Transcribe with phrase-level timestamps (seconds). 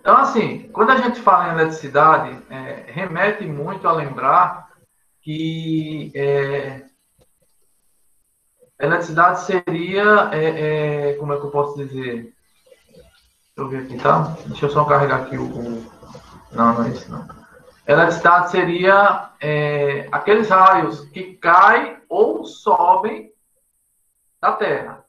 [0.00, 4.70] Então, assim, quando a gente fala em eletricidade, é, remete muito a lembrar
[5.20, 6.86] que é,
[8.78, 12.34] eletricidade seria, é, é, como é que eu posso dizer?
[12.94, 14.36] Deixa eu ver aqui, tá?
[14.46, 15.44] Deixa eu só carregar aqui o.
[15.44, 15.92] o...
[16.52, 17.28] Não, não é isso não.
[17.86, 23.32] Eletricidade seria é, aqueles raios que caem ou sobem
[24.40, 24.99] da Terra.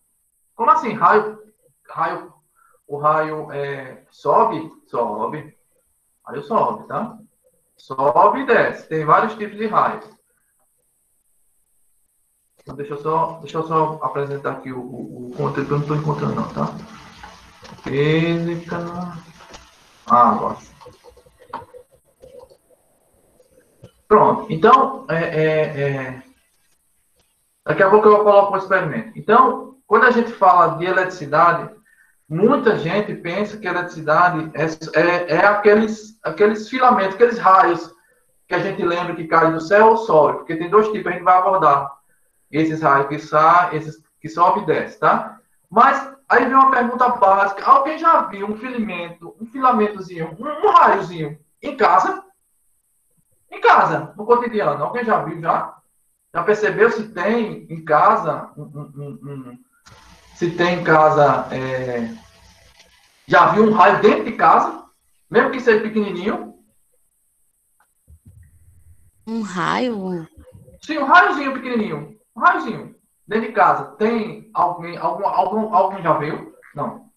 [0.61, 0.93] Como assim?
[0.93, 1.41] Raio,
[1.89, 2.33] raio,
[2.87, 4.71] o raio é, sobe?
[4.85, 5.57] Sobe.
[6.23, 7.17] Raio sobe, tá?
[7.75, 8.87] Sobe e desce.
[8.87, 10.07] Tem vários tipos de raios.
[12.59, 15.77] Então, deixa eu só, deixa eu só apresentar aqui o, o, o conteúdo que eu
[15.77, 16.67] não estou encontrando, não, tá?
[17.81, 18.77] Física.
[20.05, 20.57] Ah, agora.
[24.07, 24.45] Pronto.
[24.53, 26.23] Então, é, é, é...
[27.65, 29.17] daqui a pouco eu coloco o experimento.
[29.17, 31.69] Então, quando a gente fala de eletricidade,
[32.29, 34.63] muita gente pensa que eletricidade é,
[34.97, 37.93] é, é aqueles, aqueles filamentos, aqueles raios
[38.47, 41.11] que a gente lembra que caem do céu ou sol, porque tem dois tipos, a
[41.11, 41.91] gente vai abordar
[42.49, 45.41] esses raios que saem, esses que sobe e desce, tá?
[45.69, 47.65] Mas aí vem uma pergunta básica.
[47.65, 52.23] Alguém já viu um filamento, um filamentozinho, um, um raiozinho em casa?
[53.51, 54.85] Em casa, no cotidiano.
[54.85, 55.75] Alguém já viu já?
[56.33, 59.59] Já percebeu se tem em casa um, um, um,
[60.41, 62.09] se tem em casa é...
[63.27, 64.85] já viu um raio dentro de casa,
[65.29, 66.57] mesmo que seja pequenininho?
[69.27, 70.27] Um raio?
[70.81, 72.19] Sim, um raiozinho pequenininho.
[72.35, 72.95] Um raiozinho.
[73.27, 73.91] Dentro de casa.
[73.97, 76.55] Tem alguém, algum, algum, alguém já viu?
[76.73, 77.07] Não.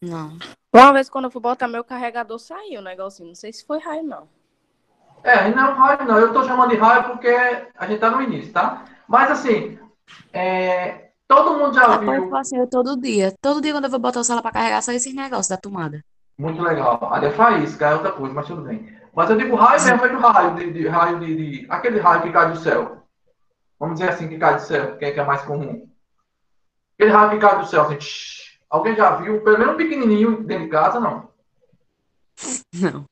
[0.00, 0.38] Não.
[0.72, 3.28] Uma vez quando eu fui botar meu carregador, saiu o negocinho.
[3.28, 4.26] Não sei se foi raio, não.
[5.22, 6.18] É, não é um raio, não.
[6.18, 8.86] Eu tô chamando de raio porque a gente tá no início, tá?
[9.06, 9.78] Mas assim,
[10.32, 12.12] é, todo mundo já viu.
[12.12, 13.32] Eu faço assim, todo dia.
[13.40, 16.04] Todo dia quando eu vou botar o celular pra carregar, sai esses negócios da tomada.
[16.36, 16.98] Muito legal.
[17.12, 18.92] Ali é faísca, é outra coisa, mas tudo bem.
[19.14, 22.22] Mas eu digo raio mesmo, é do raio, de, de raio de, de, Aquele raio
[22.22, 23.04] que cai do céu.
[23.78, 25.88] Vamos dizer assim, que cai do céu, que é, que é mais comum.
[26.98, 30.42] Aquele raio que cai do céu, assim, tsh, alguém já viu, pelo menos um pequenininho
[30.42, 31.30] dentro de casa, não?
[32.74, 33.04] Não.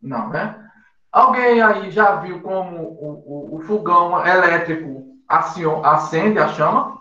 [0.00, 0.64] Não, né?
[1.10, 6.97] Alguém aí já viu como o, o, o fogão elétrico acende a chama?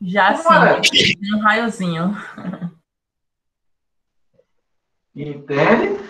[0.00, 2.16] Já sim, um raiozinho.
[5.14, 6.00] Entende?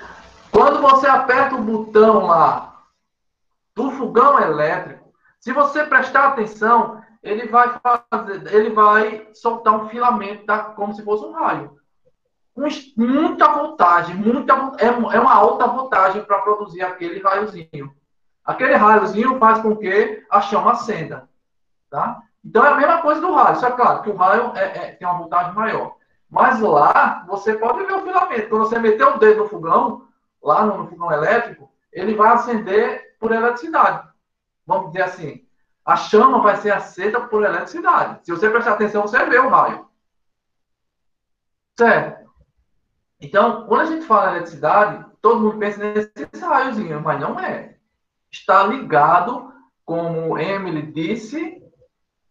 [0.53, 2.85] Quando você aperta o botão lá
[3.75, 10.47] do fogão elétrico, se você prestar atenção, ele vai fazer, ele vai soltar um filamento
[10.47, 11.79] da, como se fosse um raio.
[12.55, 17.95] Com muita voltagem, muita, é, é uma alta voltagem para produzir aquele raiozinho.
[18.45, 21.29] Aquele raiozinho faz com que a chama acenda.
[21.89, 22.23] Tá?
[22.45, 23.57] Então é a mesma coisa do raio.
[23.57, 25.97] Só é claro que o raio é, é, tem uma voltagem maior.
[26.29, 28.49] Mas lá você pode ver o filamento.
[28.49, 30.09] Quando você meter o dedo no fogão,
[30.43, 34.09] lá no, no fogão elétrico, ele vai acender por eletricidade.
[34.67, 35.47] Vamos dizer assim,
[35.85, 38.21] a chama vai ser acesa por eletricidade.
[38.25, 39.89] Se você prestar atenção, você vê o raio.
[41.79, 42.31] Certo?
[43.21, 47.77] Então, quando a gente fala em eletricidade, todo mundo pensa nesse raiozinho, mas não é.
[48.31, 49.53] Está ligado,
[49.85, 51.60] como Emily disse,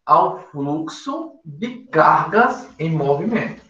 [0.09, 3.61] ao fluxo de cargas em movimento.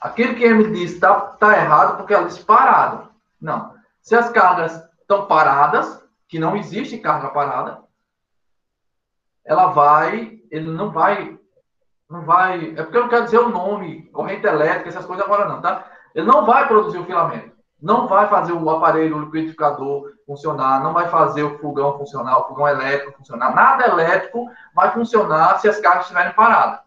[0.00, 3.10] Aquilo que Emily disse está tá errado porque ela disse parado.
[3.40, 3.74] Não.
[4.00, 7.82] Se as cargas estão paradas, que não existe carga parada,
[9.44, 11.36] ela vai, ele não vai,
[12.08, 15.48] não vai, é porque eu não quero dizer o nome, corrente elétrica, essas coisas agora
[15.48, 15.90] não, tá?
[16.14, 17.50] Ele não vai produzir o filamento,
[17.82, 22.68] não vai fazer o aparelho liquidificador funcionar, não vai fazer o fogão funcionar, o fogão
[22.68, 26.80] elétrico funcionar, nada elétrico vai funcionar se as cargas estiverem paradas.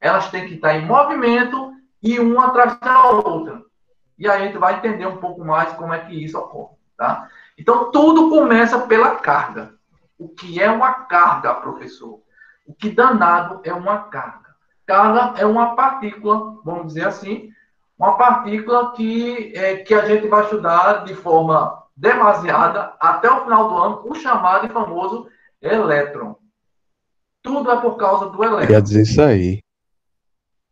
[0.00, 1.72] Elas têm que estar em movimento
[2.02, 3.62] e uma atrás da outra.
[4.18, 7.28] E aí a gente vai entender um pouco mais como é que isso ocorre, tá?
[7.56, 9.74] Então, tudo começa pela carga.
[10.16, 12.20] O que é uma carga, professor?
[12.66, 14.54] O que danado é uma carga?
[14.86, 17.50] Carga é uma partícula, vamos dizer assim,
[17.98, 23.68] uma partícula que, é, que a gente vai estudar de forma demasiada até o final
[23.68, 25.28] do ano, o chamado e famoso
[25.60, 26.36] elétron.
[27.42, 28.68] Tudo é por causa do elétron.
[28.68, 29.60] Quer dizer isso aí.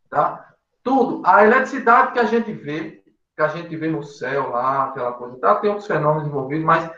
[0.09, 0.53] Tá?
[0.81, 1.21] Tudo.
[1.25, 3.03] A eletricidade que a gente vê,
[3.35, 5.55] que a gente vê no céu lá, aquela coisa, tá?
[5.55, 6.89] tem outros fenômenos envolvidos, mas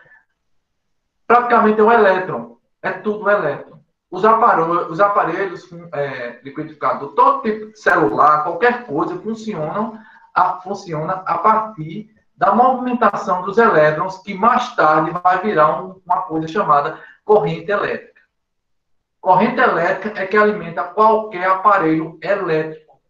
[1.26, 2.60] praticamente é o elétron.
[2.84, 3.80] É tudo elétron.
[4.12, 10.00] Os aparelhos, os aparelhos é, liquidificador, todo tipo de celular, qualquer coisa, funcionam
[10.40, 16.22] a, funciona a partir da movimentação dos elétrons, que mais tarde vai virar um, uma
[16.22, 18.22] coisa chamada corrente elétrica.
[19.20, 23.02] Corrente elétrica é que alimenta qualquer aparelho elétrico.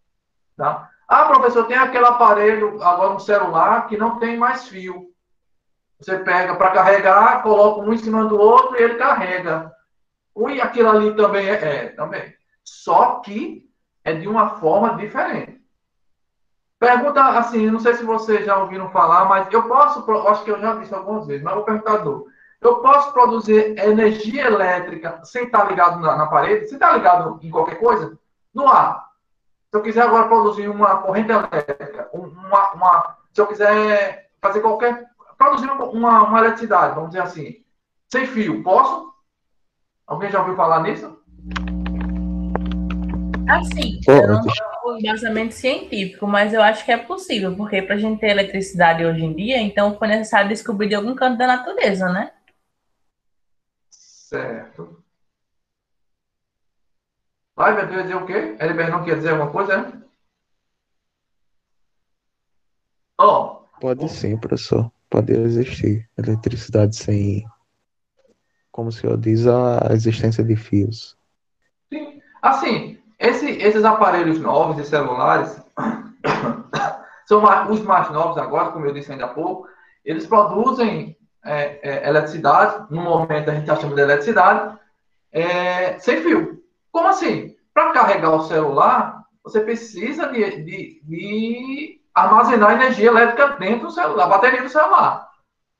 [0.58, 0.90] Tá?
[1.08, 5.10] Ah, professor, tem aquele aparelho, agora um celular, que não tem mais fio.
[6.00, 9.72] Você pega para carregar, coloca um em cima do outro e ele carrega.
[10.36, 12.34] E aquilo ali também é, é, também.
[12.64, 13.70] Só que
[14.04, 15.59] é de uma forma diferente.
[16.80, 20.62] Pergunta assim, não sei se vocês já ouviram falar, mas eu posso, acho que eu
[20.62, 22.28] já disse algumas vezes, mas vou perguntar do.
[22.62, 27.50] Eu posso produzir energia elétrica sem estar ligado na, na parede, sem estar ligado em
[27.50, 28.18] qualquer coisa?
[28.54, 29.10] No ar.
[29.70, 35.06] Se eu quiser agora produzir uma corrente elétrica, uma, uma se eu quiser fazer qualquer.
[35.38, 37.64] produzir uma, uma eletricidade, vamos dizer assim,
[38.08, 39.14] sem fio, posso?
[40.08, 41.20] Alguém já ouviu falar nisso?
[43.50, 44.42] Assim, eu não
[44.94, 49.06] um embasamento científico, mas eu acho que é possível, porque para a gente ter eletricidade
[49.06, 52.32] hoje em dia, então foi necessário descobrir de algum canto da natureza, né?
[53.90, 55.04] Certo.
[57.56, 58.56] Vai, meu Deus, dizer o quê?
[58.60, 60.02] Heriberto não quer dizer alguma coisa, né?
[63.18, 63.56] Ó.
[63.56, 63.60] Oh.
[63.80, 64.92] Pode sim, professor.
[65.10, 67.46] Pode existir eletricidade sem,
[68.72, 71.18] como o senhor diz, a existência de fios.
[71.92, 72.22] Sim.
[72.42, 75.62] Assim, esse, esses aparelhos novos de celulares
[77.28, 79.68] são os mais novos agora, como eu disse ainda há pouco,
[80.06, 84.78] eles produzem é, é, eletricidade, no momento a gente está chamando de eletricidade,
[85.32, 86.64] é, sem fio.
[86.92, 87.56] Como assim?
[87.74, 94.16] Para carregar o celular, você precisa de, de, de, armazenar energia elétrica dentro do celular,
[94.16, 95.30] da bateria do celular.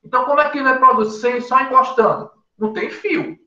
[0.04, 2.30] Então, como é que ele é produzido só encostando?
[2.58, 3.38] Não tem fio.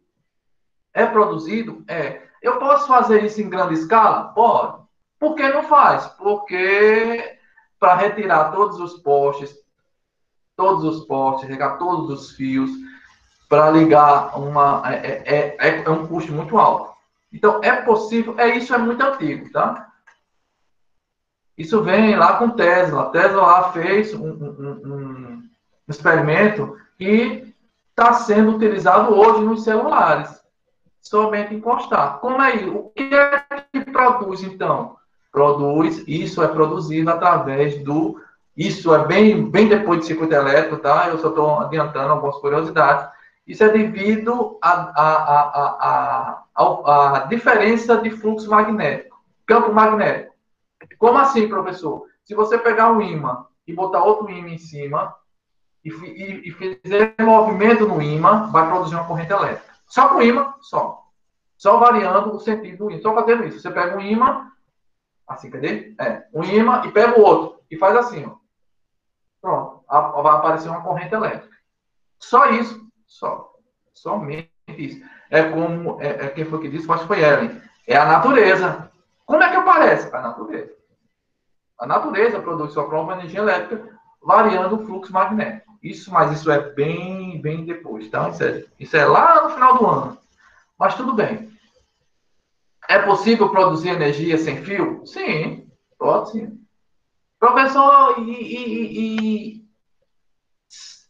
[0.93, 1.83] É produzido?
[1.87, 2.21] É.
[2.43, 4.25] Eu posso fazer isso em grande escala?
[4.35, 4.83] Pode.
[5.17, 6.05] Por que não faz?
[6.17, 7.39] Porque
[7.79, 9.55] para retirar todos os postes,
[10.53, 12.69] todos os postes, regar todos os fios,
[13.47, 14.81] para ligar uma.
[14.85, 16.91] É, é, é, é, um custo muito alto.
[17.31, 19.89] Então, é possível, é isso é muito antigo, tá?
[21.57, 23.09] Isso vem lá com Tesla.
[23.11, 25.49] Tesla lá fez um, um, um
[25.87, 27.55] experimento que
[27.89, 30.42] está sendo utilizado hoje nos celulares.
[31.03, 32.19] Somente encostar.
[32.19, 32.75] Como é isso?
[32.75, 34.95] O que é que produz, então?
[35.31, 38.19] Produz, isso é produzido através do
[38.55, 41.09] isso é bem, bem depois de circuito elétrico, tá?
[41.09, 43.07] Eu só estou adiantando algumas curiosidades.
[43.47, 50.33] Isso é devido à a, diferença de fluxo magnético, campo magnético.
[50.97, 52.05] Como assim, professor?
[52.23, 55.13] Se você pegar um ímã e botar outro ímã em cima
[55.83, 59.72] e, e, e fizer movimento no ímã, vai produzir uma corrente elétrica.
[59.93, 61.05] Só com ímã, só.
[61.55, 62.99] Só variando o sentido do ímã.
[63.03, 63.59] Só fazendo isso.
[63.59, 64.51] Você pega um ímã,
[65.27, 65.93] assim, cadê?
[65.99, 68.37] É, um ímã e pega o outro e faz assim, ó.
[69.39, 71.55] Pronto, vai aparecer uma corrente elétrica.
[72.17, 73.53] Só isso, só.
[73.93, 75.05] Somente isso.
[75.29, 76.91] É como, é, é quem foi que disse?
[76.91, 77.61] Acho que foi Ellen.
[77.85, 78.91] É a natureza.
[79.27, 80.15] Como é que aparece?
[80.15, 80.73] A natureza.
[81.79, 83.92] A natureza produz sua própria energia elétrica,
[84.23, 85.77] variando o fluxo magnético.
[85.83, 88.29] Isso, mas isso é bem, bem depois, tá?
[88.29, 90.17] Isso é, isso é lá no final do ano.
[90.79, 91.51] Mas tudo bem.
[92.89, 95.05] É possível produzir energia sem fio?
[95.05, 96.59] Sim, pode sim.
[97.39, 99.65] Professor, e, e, e,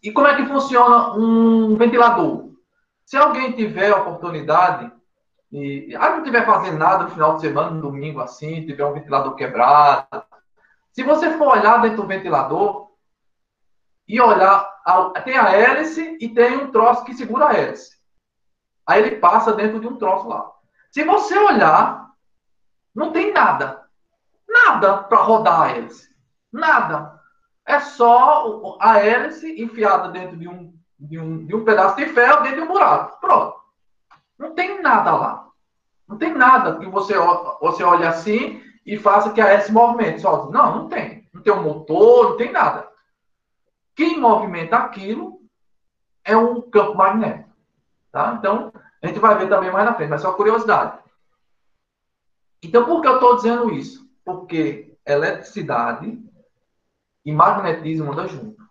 [0.04, 2.52] e como é que funciona um ventilador?
[3.06, 4.92] Se alguém tiver a oportunidade,
[5.52, 8.94] e ah, não estiver fazendo nada no final de semana, no domingo assim, tiver um
[8.94, 10.08] ventilador quebrado,
[10.92, 12.93] se você for olhar dentro do ventilador
[14.14, 14.70] e olhar,
[15.24, 17.98] tem a hélice e tem um troço que segura a hélice.
[18.86, 20.52] Aí ele passa dentro de um troço lá.
[20.92, 22.12] Se você olhar,
[22.94, 23.90] não tem nada.
[24.48, 26.16] Nada para rodar a hélice.
[26.52, 27.20] Nada.
[27.66, 32.44] É só a hélice enfiada dentro de um, de um, de um pedaço de ferro
[32.44, 33.20] dentro de um buraco.
[33.20, 33.56] Pronto.
[34.38, 35.48] Não tem nada lá.
[36.08, 37.16] Não tem nada que você,
[37.60, 40.52] você olhe assim e faça que a hélice movimente sozinho.
[40.52, 41.28] Não, não tem.
[41.34, 42.93] Não tem um motor, não tem nada.
[43.96, 45.42] Quem movimenta aquilo
[46.24, 47.50] é um campo magnético.
[48.12, 48.36] Tá?
[48.38, 48.72] Então,
[49.02, 51.00] a gente vai ver também mais na frente, mas só curiosidade.
[52.62, 54.08] Então, por que eu estou dizendo isso?
[54.24, 56.22] Porque eletricidade
[57.26, 58.64] e magnetismo andam junto.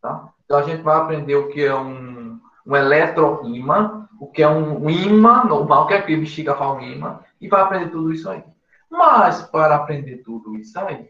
[0.00, 0.32] Tá?
[0.44, 4.84] Então a gente vai aprender o que é um, um eletroímã, o que é um,
[4.84, 8.28] um imã normal, que é que bexiga faz um imã, e vai aprender tudo isso
[8.28, 8.44] aí.
[8.90, 11.08] Mas para aprender tudo isso aí,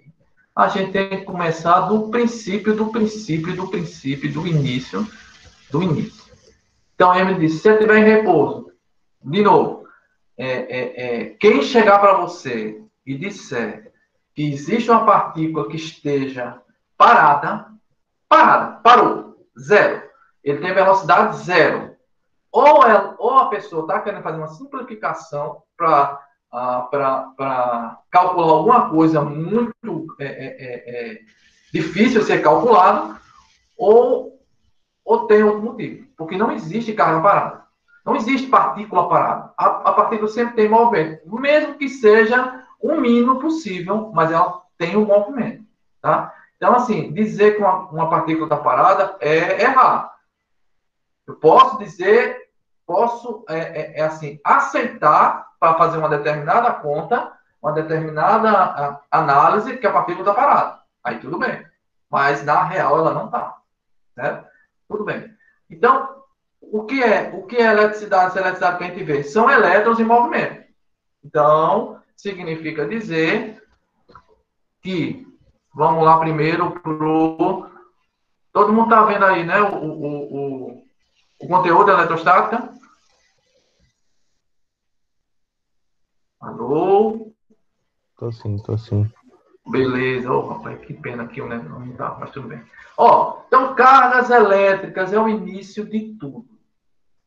[0.55, 5.07] a gente tem que começar do princípio, do princípio, do princípio, do início,
[5.71, 6.33] do início.
[6.95, 8.71] Então, Emily disse, se você estiver em repouso,
[9.23, 9.85] de novo,
[10.39, 13.93] é, é, é, quem chegar para você e disser
[14.35, 16.61] que existe uma partícula que esteja
[16.97, 17.67] parada,
[18.29, 20.03] parada, parou, zero.
[20.43, 21.97] Ele tem velocidade zero.
[22.53, 26.21] ou, é, ou a pessoa está querendo fazer uma simplificação para
[26.91, 31.21] para calcular alguma coisa muito é, é, é, é
[31.73, 33.19] difícil de ser calculado,
[33.77, 34.41] ou,
[35.05, 36.07] ou tem outro motivo.
[36.17, 37.65] Porque não existe carga parada.
[38.07, 39.53] Não existe partícula parada.
[39.59, 44.97] A, a partícula sempre tem movimento, mesmo que seja o mínimo possível, mas ela tem
[44.97, 45.65] um movimento.
[46.01, 46.33] Tá?
[46.57, 50.15] Então, assim, dizer que uma, uma partícula está parada é errar.
[51.27, 52.44] Eu posso dizer,
[52.87, 59.87] posso, é, é, é assim, aceitar para fazer uma determinada conta, uma determinada análise que
[59.87, 60.81] a partícula está parada.
[61.03, 61.65] Aí tudo bem.
[62.11, 63.57] Mas na real ela não está.
[64.15, 64.47] Certo?
[64.89, 65.33] Tudo bem.
[65.69, 66.23] Então,
[66.61, 67.31] o que é?
[67.35, 68.27] O que é eletricidade?
[68.27, 69.23] Essa eletricidade que a gente vê?
[69.23, 70.65] São elétrons em movimento.
[71.25, 73.63] Então, significa dizer
[74.83, 75.27] que,
[75.75, 77.71] vamos lá primeiro pro.
[78.53, 79.61] Todo mundo está vendo aí, né?
[79.61, 80.44] O, o, o,
[81.45, 82.71] o conteúdo da eletrostática.
[86.41, 87.33] Alô?
[88.17, 89.11] Tô sim, tô sim.
[89.67, 91.57] Beleza, oh, rapaz, que pena aqui, né?
[91.57, 92.63] Não tá, mas tudo bem.
[92.97, 96.47] Ó, então cargas elétricas é o início de tudo.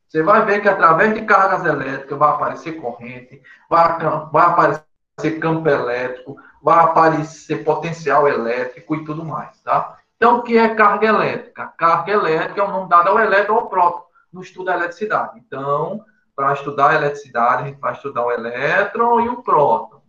[0.07, 3.99] Você vai ver que através de cargas elétricas vai aparecer corrente, vai,
[4.31, 9.97] vai aparecer campo elétrico, vai aparecer potencial elétrico e tudo mais, tá?
[10.15, 11.67] Então, o que é carga elétrica?
[11.77, 15.39] Carga elétrica é o nome dado ao elétron ou próton no estudo da eletricidade.
[15.39, 16.03] Então,
[16.35, 20.01] para estudar a eletricidade, a gente vai estudar o elétron e o próton.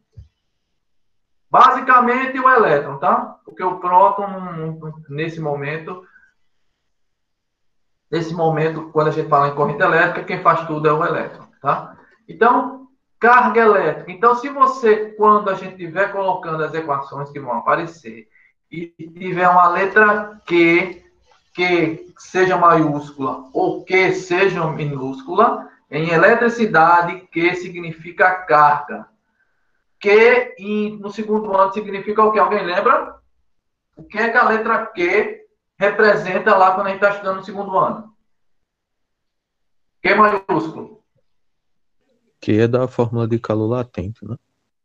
[1.50, 3.38] Basicamente, o elétron, tá?
[3.44, 6.06] Porque o próton, nesse momento,
[8.10, 11.48] nesse momento, quando a gente fala em corrente elétrica, quem faz tudo é o elétron,
[11.62, 11.96] tá?
[12.28, 14.12] Então, carga elétrica.
[14.12, 18.28] Então, se você, quando a gente estiver colocando as equações que vão aparecer,
[18.70, 21.02] e tiver uma letra Q,
[21.58, 29.08] que seja maiúscula ou que seja minúscula, em eletricidade, Q significa carga.
[29.98, 30.54] Q
[31.00, 32.38] no segundo ano significa o que?
[32.38, 33.16] Alguém lembra?
[33.96, 35.46] O que é que a letra Q
[35.76, 38.14] representa lá quando a gente está estudando no segundo ano?
[40.00, 41.02] Q maiúsculo.
[42.40, 44.36] Que é da fórmula de calor latente, né?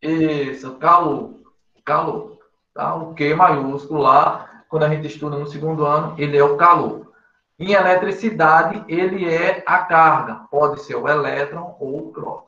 [0.02, 1.40] Isso, calor.
[1.86, 2.40] Calor.
[2.74, 2.96] Tá?
[2.96, 7.14] O Q maiúsculo lá, quando a gente estuda no segundo ano, ele é o calor.
[7.60, 10.48] Em eletricidade, ele é a carga.
[10.50, 12.48] Pode ser o elétron ou o próton.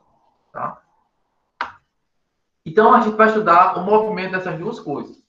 [0.51, 0.81] Tá?
[2.65, 5.23] Então, a gente vai estudar o movimento dessas duas coisas.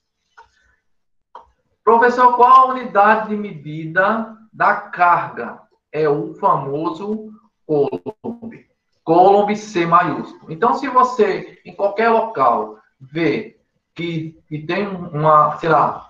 [1.83, 5.61] Professor, qual a unidade de medida da carga?
[5.91, 7.29] É o famoso
[7.67, 8.65] Coulomb.
[9.03, 10.51] Coulomb C maiúsculo.
[10.51, 13.59] Então, se você, em qualquer local, vê
[13.93, 16.06] que, que tem uma, sei lá,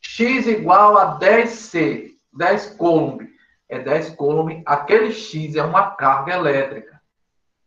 [0.00, 3.28] x igual a 10C, 10 Coulomb,
[3.68, 7.00] é 10 Coulomb, aquele X é uma carga elétrica,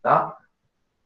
[0.02, 0.36] tá?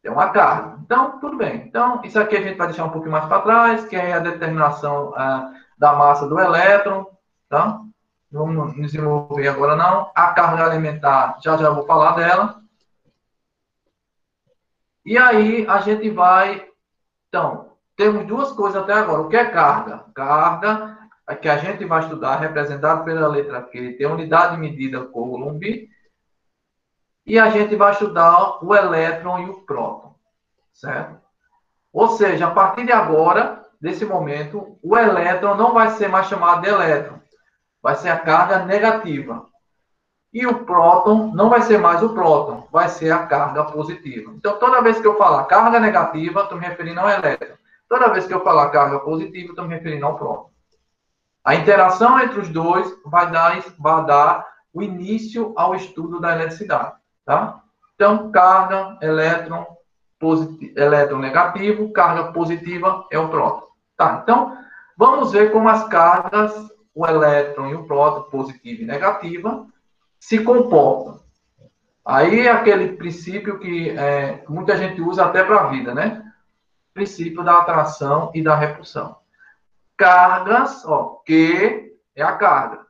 [0.02, 0.78] É uma carga.
[0.83, 1.56] Então, tudo bem.
[1.56, 4.21] Então, isso aqui a gente vai deixar um pouquinho mais para trás, que é a
[4.21, 7.06] determinação uh, da massa do elétron,
[7.49, 7.80] tá?
[8.30, 10.11] Vamos desenvolver agora não.
[10.14, 12.62] A carga alimentar, já já vou falar dela.
[15.04, 16.66] E aí, a gente vai...
[17.28, 19.23] Então, temos duas coisas até agora.
[19.23, 20.04] O que é carga?
[20.14, 20.97] Carga
[21.35, 25.88] que a gente vai estudar, representado pela letra Q, tem unidade de medida Coulomb,
[27.26, 30.14] e a gente vai estudar o elétron e o próton,
[30.73, 31.16] certo?
[31.92, 36.62] Ou seja, a partir de agora, desse momento, o elétron não vai ser mais chamado
[36.62, 37.18] de elétron,
[37.83, 39.47] vai ser a carga negativa.
[40.33, 44.30] E o próton não vai ser mais o próton, vai ser a carga positiva.
[44.37, 47.56] Então, toda vez que eu falar carga negativa, estou me referindo ao elétron.
[47.88, 50.50] Toda vez que eu falar carga positiva, estou me referindo ao próton.
[51.47, 56.95] A interação entre os dois vai dar, vai dar o início ao estudo da eletricidade.
[57.25, 57.62] Tá?
[57.95, 59.65] Então, carga, elétron,
[60.19, 63.65] positivo, elétron negativo, carga positiva é o próton.
[63.97, 64.59] Tá, então,
[64.99, 66.53] vamos ver como as cargas,
[66.93, 69.69] o elétron e o próton, positiva e negativa,
[70.19, 71.21] se comportam.
[72.05, 76.25] Aí é aquele princípio que é, muita gente usa até para a vida, né?
[76.93, 79.17] Princípio da atração e da repulsão
[79.97, 82.87] cargas, ó, que é a carga.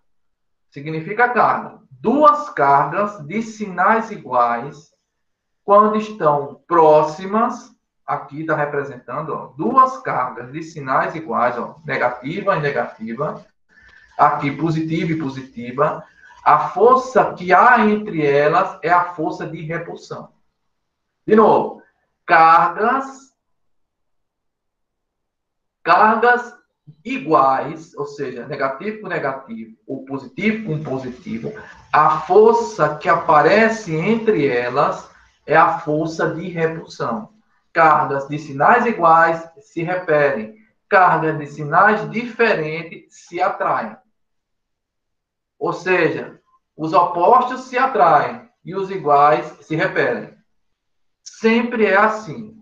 [0.71, 1.79] Significa carga.
[1.91, 4.93] Duas cargas de sinais iguais,
[5.65, 7.75] quando estão próximas,
[8.07, 13.45] aqui está representando, ó, duas cargas de sinais iguais, ó, negativa e negativa,
[14.17, 16.05] aqui positiva e positiva,
[16.45, 20.33] a força que há entre elas é a força de repulsão.
[21.27, 21.83] De novo,
[22.25, 23.35] cargas,
[25.83, 26.55] cargas
[27.05, 31.53] iguais, ou seja, negativo com negativo, ou positivo com positivo,
[31.93, 35.09] a força que aparece entre elas
[35.47, 37.31] é a força de repulsão.
[37.73, 40.57] Cargas de sinais iguais se repelem,
[40.89, 43.97] cargas de sinais diferentes se atraem.
[45.59, 46.41] Ou seja,
[46.77, 50.37] os opostos se atraem e os iguais se repelem.
[51.23, 52.57] Sempre é assim.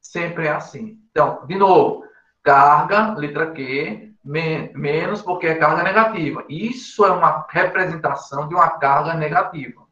[0.00, 0.98] Sempre é assim.
[1.10, 2.04] Então, de novo,
[2.42, 6.44] carga, letra Q, men menos porque é carga negativa.
[6.48, 9.82] Isso é uma representação de uma carga negativa.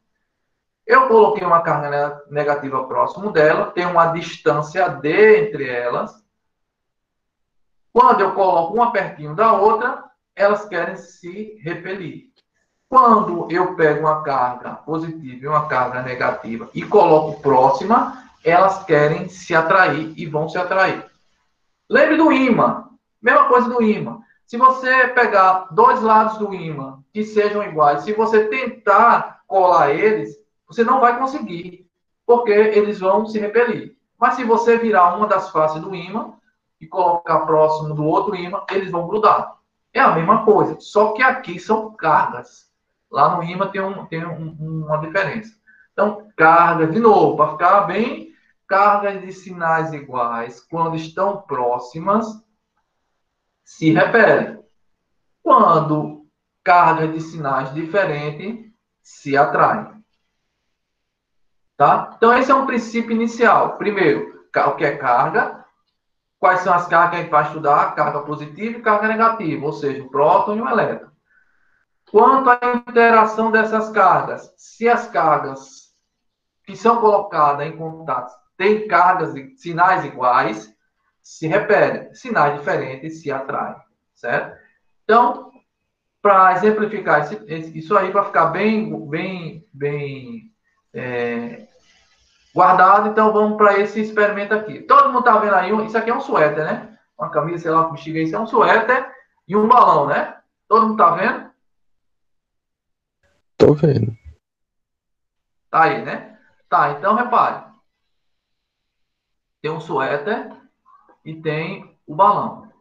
[0.86, 6.24] Eu coloquei uma carga negativa próximo dela, tem uma distância D entre elas.
[7.92, 12.28] Quando eu coloco uma pertinho da outra, elas querem se repelir.
[12.88, 19.28] Quando eu pego uma carga positiva e uma carga negativa e coloco próxima, elas querem
[19.28, 21.04] se atrair e vão se atrair.
[21.88, 22.88] Lembre do ímã.
[23.20, 24.20] Mesma coisa do ímã.
[24.46, 30.36] Se você pegar dois lados do ímã que sejam iguais, se você tentar colar eles,
[30.66, 31.86] você não vai conseguir,
[32.26, 33.96] porque eles vão se repelir.
[34.18, 36.34] Mas se você virar uma das faces do ímã
[36.80, 39.56] e colocar próximo do outro ímã, eles vão grudar.
[39.92, 42.68] É a mesma coisa, só que aqui são cargas.
[43.10, 45.54] Lá no imã tem, um, tem um, uma diferença.
[45.92, 48.27] Então, cargas, de novo, para ficar bem,
[48.68, 52.26] cargas de sinais iguais, quando estão próximas,
[53.64, 54.62] se repelem.
[55.42, 56.26] Quando
[56.62, 58.70] cargas de sinais diferentes
[59.02, 60.04] se atraem.
[61.78, 62.12] Tá?
[62.16, 63.78] Então, esse é um princípio inicial.
[63.78, 65.64] Primeiro, o que é carga?
[66.38, 67.94] Quais são as cargas que a gente vai estudar?
[67.94, 71.08] Carga positiva e carga negativa, ou seja, o próton e o elétron.
[72.10, 75.88] Quanto à interação dessas cargas, se as cargas
[76.64, 80.74] que são colocadas em contato têm cargas e sinais iguais,
[81.22, 83.76] se repelem, sinais diferentes se atraem,
[84.14, 84.58] certo?
[85.04, 85.50] Então,
[86.20, 90.52] para exemplificar isso aí, para ficar bem, bem, bem
[90.92, 91.68] é,
[92.52, 94.82] guardado, então vamos para esse experimento aqui.
[94.82, 96.98] Todo mundo está vendo aí, isso aqui é um suéter, né?
[97.16, 99.08] Uma camisa, sei lá, um bexiga, isso é um suéter
[99.46, 100.36] e um balão, né?
[100.66, 101.50] Todo mundo está vendo?
[103.56, 104.12] Tô vendo.
[105.70, 106.38] Tá aí, né?
[106.68, 107.67] Tá, então repare.
[109.68, 110.50] Tem um suéter
[111.22, 112.72] e tem o balão.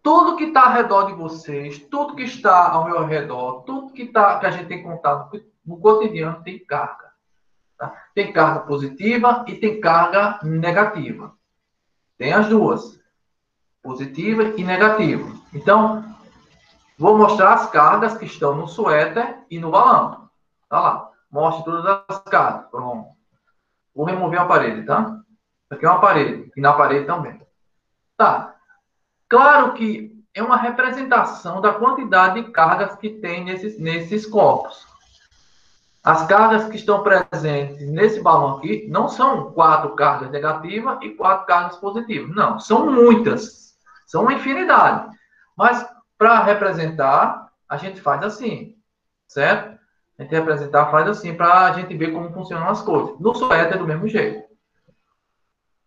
[0.00, 4.06] Tudo que está ao redor de vocês, tudo que está ao meu redor, tudo que,
[4.06, 7.10] tá, que a gente tem contato no cotidiano tem carga.
[7.76, 7.92] Tá?
[8.14, 11.34] Tem carga positiva e tem carga negativa.
[12.16, 13.00] Tem as duas.
[13.82, 15.28] Positiva e negativa.
[15.52, 16.04] Então,
[16.96, 20.28] Vou mostrar as cargas que estão no suéter e no balão.
[20.68, 21.10] Tá lá.
[21.28, 22.70] Mostre todas as cargas.
[22.70, 23.08] Pronto.
[23.92, 25.19] Vou remover a parede, tá?
[25.70, 26.50] Aqui é uma parede.
[26.56, 27.40] E na parede também.
[28.16, 28.56] Tá.
[29.28, 34.86] Claro que é uma representação da quantidade de cargas que tem nesses, nesses corpos.
[36.02, 41.46] As cargas que estão presentes nesse balão aqui não são quatro cargas negativas e quatro
[41.46, 42.34] cargas positivas.
[42.34, 43.74] Não, são muitas.
[44.06, 45.14] São uma infinidade.
[45.56, 48.76] Mas para representar, a gente faz assim,
[49.28, 49.78] certo?
[50.18, 53.18] A gente representar faz assim, para a gente ver como funcionam as coisas.
[53.20, 54.49] No suéter é do mesmo jeito.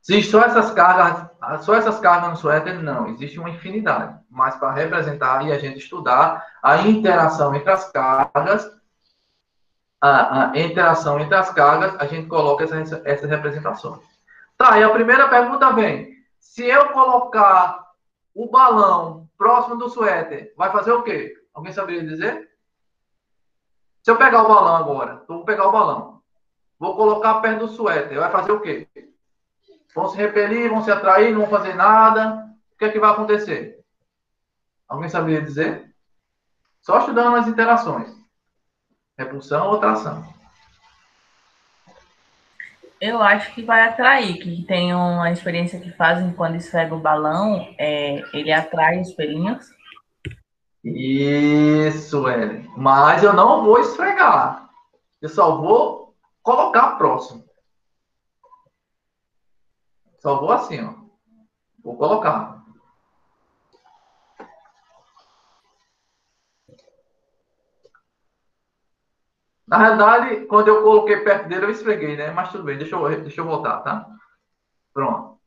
[0.05, 1.29] Existe só essas cargas,
[1.63, 2.77] só essas cargas no suéter?
[2.83, 4.19] Não, existe uma infinidade.
[4.29, 8.69] Mas para representar e a gente estudar a interação entre as cargas,
[10.01, 14.01] a, a interação entre as cargas, a gente coloca essas, essas representações.
[14.57, 17.93] Tá, e a primeira pergunta vem: se eu colocar
[18.35, 21.33] o balão próximo do suéter, vai fazer o quê?
[21.53, 22.51] Alguém saberia dizer?
[24.01, 26.21] Se eu pegar o balão agora, então vou pegar o balão,
[26.77, 28.85] vou colocar perto do suéter, vai fazer o quê?
[29.95, 32.49] Vão se repelir, vão se atrair, não vão fazer nada.
[32.73, 33.79] O que é que vai acontecer?
[34.87, 35.93] Alguém saberia dizer?
[36.81, 38.11] Só estudando as interações.
[39.17, 40.33] Repulsão ou atração.
[42.99, 47.67] Eu acho que vai atrair, que tem uma experiência que fazem quando esfrega o balão,
[47.77, 49.65] é, ele atrai os pelinhos.
[50.83, 52.69] Isso, Ellen.
[52.77, 54.69] Mas eu não vou esfregar.
[55.21, 57.42] Eu só vou colocar próximo.
[60.23, 60.93] Só vou assim, ó.
[61.83, 62.63] Vou colocar.
[69.67, 72.31] Na realidade, quando eu coloquei perto dele, eu esfreguei, né?
[72.31, 74.07] Mas tudo bem, deixa eu, deixa eu voltar, tá?
[74.93, 75.39] Pronto.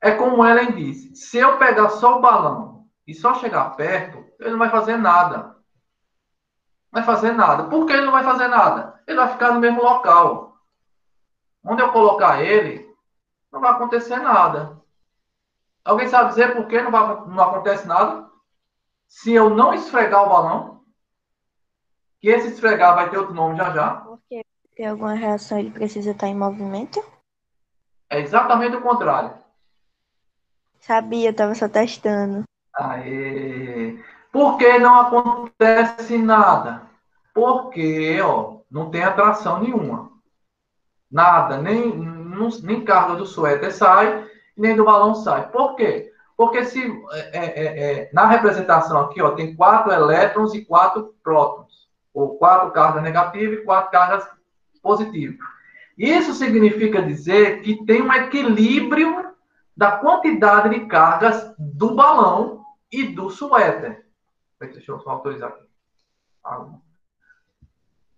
[0.00, 4.50] É como Ellen disse: se eu pegar só o balão e só chegar perto, ele
[4.50, 5.56] não vai fazer nada.
[6.90, 7.68] Não vai fazer nada.
[7.68, 9.00] Por que ele não vai fazer nada?
[9.06, 10.56] Ele vai ficar no mesmo local.
[11.64, 12.91] Onde eu colocar ele,
[13.52, 14.80] não vai acontecer nada.
[15.84, 18.28] Alguém sabe dizer por que não, vai, não acontece nada?
[19.08, 20.80] Se eu não esfregar o balão,
[22.20, 24.44] que esse esfregar vai ter outro nome já já, Porque
[24.76, 27.02] tem alguma reação, ele precisa estar em movimento?
[28.08, 29.32] é exatamente o contrário.
[30.80, 32.44] Sabia, eu tava só testando.
[32.74, 33.98] Aê.
[34.30, 36.82] Por que não acontece nada?
[37.34, 40.10] Porque, ó, não tem atração nenhuma.
[41.10, 41.96] Nada, nem,
[42.62, 45.48] nem carga do suéter sai, nem do balão sai.
[45.50, 46.12] Por quê?
[46.36, 51.88] Porque se é, é, é, na representação aqui, ó, tem quatro elétrons e quatro prótons,
[52.12, 54.26] ou quatro cargas negativas e quatro cargas
[54.82, 55.38] positivas.
[55.96, 59.32] Isso significa dizer que tem um equilíbrio
[59.76, 64.04] da quantidade de cargas do balão e do suéter.
[64.60, 65.64] Deixa eu só autorizar aqui.
[66.44, 66.66] Ah,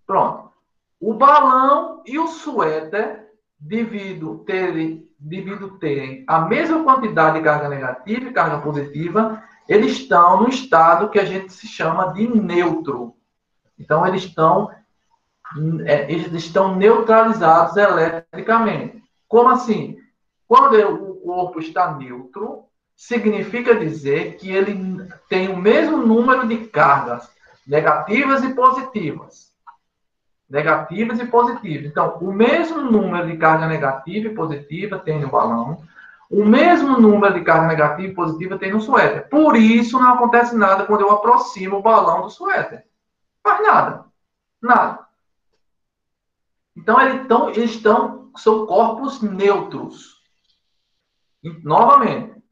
[0.06, 0.52] Pronto.
[1.00, 3.23] O balão e o suéter,
[3.64, 10.42] devido terem, devido terem a mesma quantidade de carga negativa e carga positiva, eles estão
[10.42, 13.14] no estado que a gente se chama de neutro.
[13.78, 14.70] Então, eles estão,
[15.86, 19.02] é, eles estão neutralizados eletricamente.
[19.26, 19.96] Como assim?
[20.46, 27.32] Quando o corpo está neutro, significa dizer que ele tem o mesmo número de cargas
[27.66, 29.53] negativas e positivas.
[30.48, 31.86] Negativas e positivas.
[31.86, 35.82] Então, o mesmo número de carga negativa e positiva tem no balão,
[36.30, 39.28] o mesmo número de carga negativa e positiva tem no suéter.
[39.28, 42.84] Por isso, não acontece nada quando eu aproximo o balão do suéter.
[43.42, 44.04] Faz nada.
[44.60, 45.06] Nada.
[46.76, 47.26] Então, eles
[47.56, 50.22] eles estão são corpos neutros.
[51.42, 52.42] E, novamente,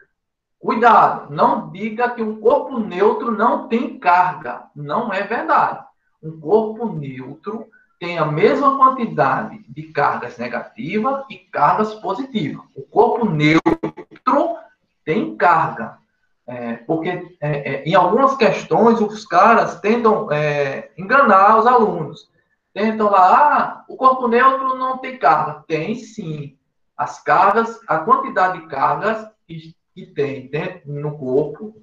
[0.59, 4.71] cuidado, não diga que um corpo neutro não tem carga.
[4.77, 5.85] Não é verdade.
[6.23, 7.69] Um corpo neutro
[8.03, 12.65] tem a mesma quantidade de cargas negativas e cargas positivas.
[12.75, 14.57] O corpo neutro
[15.05, 15.99] tem carga.
[16.45, 22.29] É, porque é, é, em algumas questões os caras tentam é, enganar os alunos.
[22.75, 25.63] Tentam lá, ah, o corpo neutro não tem carga.
[25.69, 26.59] Tem sim.
[26.97, 31.81] As cargas, a quantidade de cargas que, que tem dentro no corpo,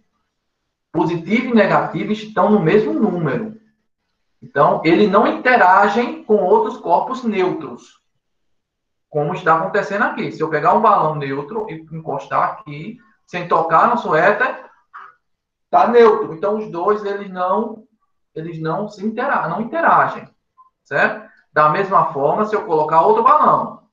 [0.91, 3.57] positiva e negativa, estão no mesmo número.
[4.41, 7.99] Então, eles não interagem com outros corpos neutros.
[9.09, 10.31] Como está acontecendo aqui.
[10.31, 14.65] Se eu pegar um balão neutro e encostar aqui, sem tocar no suéter,
[15.65, 16.33] está neutro.
[16.33, 17.83] Então, os dois, eles não,
[18.33, 20.29] eles não se interagem, não interagem.
[20.83, 21.29] Certo?
[21.51, 23.83] Da mesma forma, se eu colocar outro balão.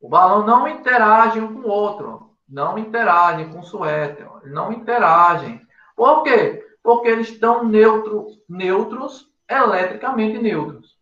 [0.00, 2.36] O balão não interage um com o outro.
[2.48, 4.28] Não interagem com o suéter.
[4.44, 5.60] Não interagem.
[5.94, 6.66] Por quê?
[6.82, 10.98] Porque eles estão neutro, neutros, eletricamente neutros.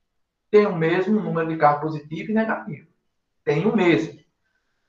[0.50, 2.88] Tem o mesmo número de carga positiva e negativa.
[3.44, 4.18] Tem o mesmo.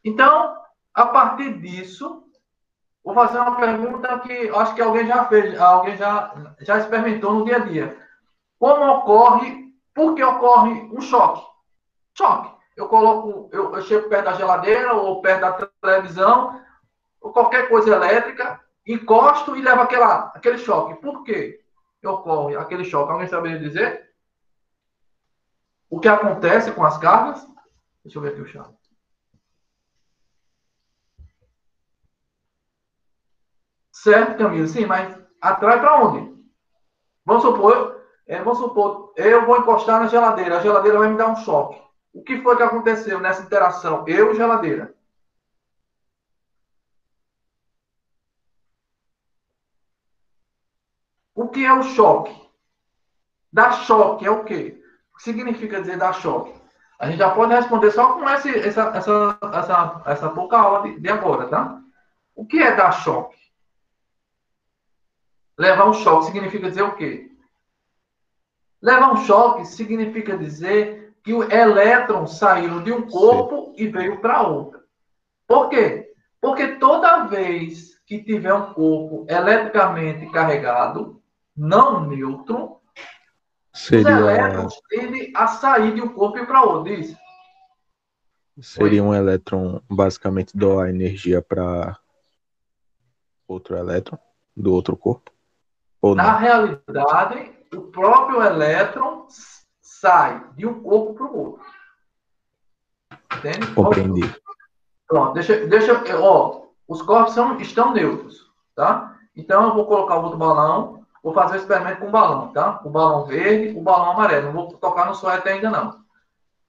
[0.03, 0.57] Então,
[0.93, 2.23] a partir disso,
[3.03, 7.45] vou fazer uma pergunta que acho que alguém já fez, alguém já, já experimentou no
[7.45, 7.97] dia a dia.
[8.57, 11.45] Como ocorre, por que ocorre um choque?
[12.17, 12.57] Choque.
[12.75, 16.61] Eu coloco, eu, eu chego perto da geladeira ou perto da televisão,
[17.19, 18.59] ou qualquer coisa elétrica,
[18.93, 20.99] encosto e levo aquela, aquele choque.
[21.01, 21.63] Por quê
[22.03, 23.11] ocorre aquele choque?
[23.11, 24.09] Alguém saberia dizer?
[25.89, 27.45] O que acontece com as cargas?
[28.03, 28.73] Deixa eu ver aqui o chave.
[33.91, 34.67] Certo, Camila?
[34.67, 36.39] Sim, mas atrai para onde?
[37.25, 41.27] Vamos supor, é, vamos supor, eu vou encostar na geladeira, a geladeira vai me dar
[41.27, 41.79] um choque.
[42.13, 44.05] O que foi que aconteceu nessa interação?
[44.07, 44.95] Eu e geladeira.
[51.49, 52.39] O que é o choque?
[53.51, 54.79] Dar choque é o quê?
[55.11, 56.53] O que significa dizer dar choque?
[56.99, 60.99] A gente já pode responder só com essa, essa, essa, essa, essa pouca aula de,
[60.99, 61.81] de agora, tá?
[62.35, 63.35] O que é dar choque?
[65.57, 67.31] Levar um choque significa dizer o quê?
[68.79, 73.85] Levar um choque significa dizer que o elétron saiu de um corpo Sim.
[73.85, 74.83] e veio para outro.
[75.47, 76.13] Por quê?
[76.39, 81.18] Porque toda vez que tiver um corpo eletricamente carregado,
[81.59, 82.79] não neutro,
[83.73, 84.15] Seria...
[84.15, 86.93] os elétrons tendem a sair de um corpo e para outro.
[86.93, 87.17] Isso.
[88.61, 91.97] Seria um elétron basicamente doar energia para
[93.47, 94.17] outro elétron
[94.55, 95.31] do outro corpo?
[96.01, 96.39] Ou Na não?
[96.39, 99.27] realidade, o próprio elétron
[99.81, 101.65] sai de um corpo para o outro.
[103.37, 103.67] Entende?
[103.73, 104.35] Compreendi.
[105.07, 109.17] Pronto, deixa, deixa, ó, os corpos são, estão neutros, tá?
[109.35, 112.79] Então eu vou colocar o outro balão, vou fazer o experimento com o balão, tá?
[112.83, 114.47] O balão verde, o balão amarelo.
[114.47, 115.99] Não vou tocar no suéter ainda não.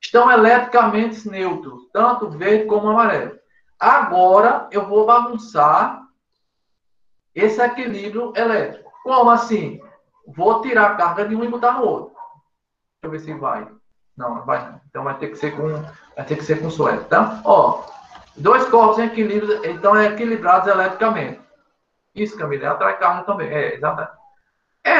[0.00, 3.38] Estão eletricamente neutros, tanto verde como amarelo.
[3.78, 6.02] agora eu vou bagunçar
[7.34, 8.90] esse equilíbrio elétrico.
[9.02, 9.80] Como assim?
[10.26, 12.14] Vou tirar a carga de um e botar no outro.
[13.02, 13.66] Deixa eu ver se vai.
[14.16, 14.80] Não, não vai não.
[14.88, 15.68] Então vai ter que ser com,
[16.16, 17.40] vai ter que ser com suéter, tá?
[17.44, 17.82] Ó,
[18.36, 21.40] dois corpos em equilíbrio, então é equilibrados eletricamente.
[22.14, 23.48] Isso, Camila, atrai carga também.
[23.48, 24.19] É, exatamente.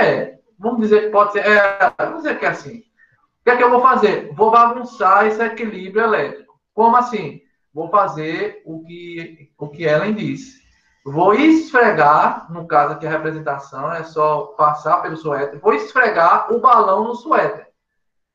[0.01, 2.79] É, vamos dizer que pode ser, é, vamos dizer que é assim.
[2.79, 4.33] O que é que eu vou fazer?
[4.35, 6.55] Vou bagunçar esse equilíbrio elétrico.
[6.75, 7.41] Como assim?
[7.73, 10.61] Vou fazer o que, o que Ellen disse.
[11.05, 16.61] Vou esfregar, no caso aqui a representação, é só passar pelo suéter, vou esfregar o
[16.61, 17.69] balão no suéter.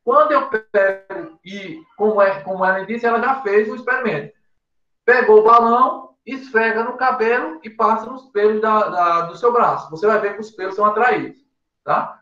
[0.03, 4.33] Quando eu pego, e como, é, como ela disse, ela já fez o experimento.
[5.03, 9.89] Pegou o balão, esfrega no cabelo e passa nos pelos da, da, do seu braço.
[9.91, 11.44] Você vai ver que os pelos são atraídos.
[11.85, 12.19] Tá?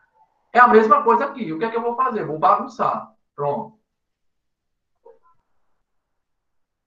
[0.52, 1.52] É a mesma coisa aqui.
[1.52, 2.24] O que é que eu vou fazer?
[2.24, 3.12] Vou bagunçar.
[3.34, 3.76] Pronto.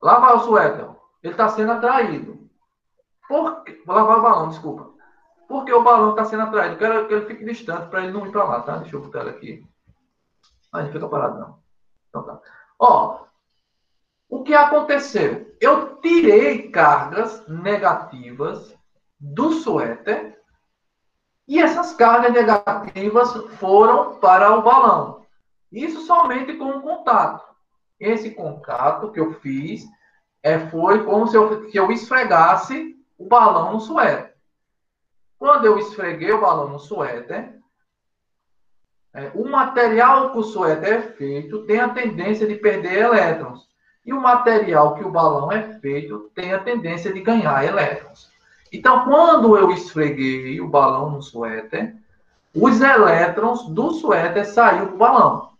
[0.01, 0.87] Lá vai o suéter.
[1.21, 2.49] Ele está sendo atraído.
[3.27, 3.83] Por que...
[3.85, 4.93] Vou lavar o balão, desculpa.
[5.47, 6.75] Porque o balão está sendo atraído.
[6.75, 8.77] Eu quero que ele fique distante para ele não ir para lá, tá?
[8.77, 9.67] Deixa eu botar ele aqui.
[10.71, 11.59] Ah, ele fica parado, não.
[12.09, 12.39] Então tá.
[12.79, 13.25] Ó,
[14.29, 15.55] o que aconteceu?
[15.59, 18.77] Eu tirei cargas negativas
[19.19, 20.36] do suéter
[21.47, 25.25] e essas cargas negativas foram para o balão.
[25.71, 27.45] Isso somente com um contato.
[27.99, 29.85] Esse contato que eu fiz
[30.43, 34.35] é, foi como se eu, se eu esfregasse o balão no suéter.
[35.39, 37.57] Quando eu esfreguei o balão no suéter,
[39.13, 43.67] é, o material que o suéter é feito tem a tendência de perder elétrons.
[44.05, 48.31] E o material que o balão é feito tem a tendência de ganhar elétrons.
[48.71, 51.95] Então, quando eu esfreguei o balão no suéter,
[52.53, 55.51] os elétrons do suéter saíram do balão.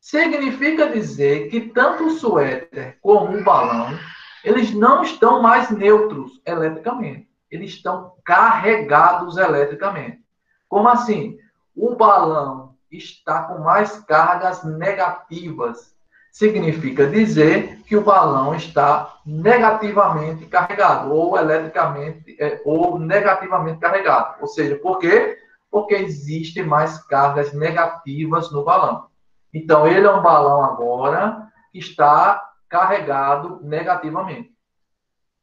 [0.00, 3.98] Significa dizer que tanto o suéter como o balão
[4.42, 7.28] eles não estão mais neutros eletricamente.
[7.50, 10.24] Eles estão carregados eletricamente.
[10.68, 11.38] Como assim?
[11.76, 15.94] O balão está com mais cargas negativas.
[16.30, 24.36] Significa dizer que o balão está negativamente carregado, ou eletricamente, é, ou negativamente carregado.
[24.40, 25.38] Ou seja, por quê?
[25.70, 29.06] Porque existem mais cargas negativas no balão.
[29.52, 34.50] Então, ele é um balão agora que está carregado negativamente.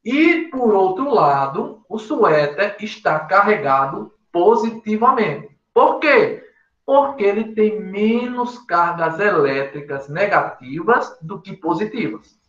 [0.04, 5.50] E, por outro lado, o suéter está carregado positivamente.
[5.74, 6.47] Por quê?
[6.88, 12.40] Porque ele tem menos cargas elétricas negativas do que positivas.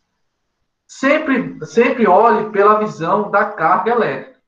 [0.87, 4.39] Sempre, sempre olhe pela visão da carga elétrica,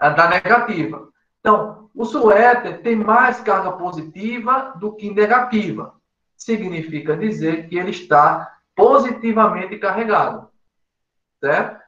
[0.00, 1.08] da negativa.
[1.40, 5.94] Então, o suéter tem mais carga positiva do que negativa.
[6.34, 10.48] Significa dizer que ele está positivamente carregado.
[11.38, 11.82] Certo?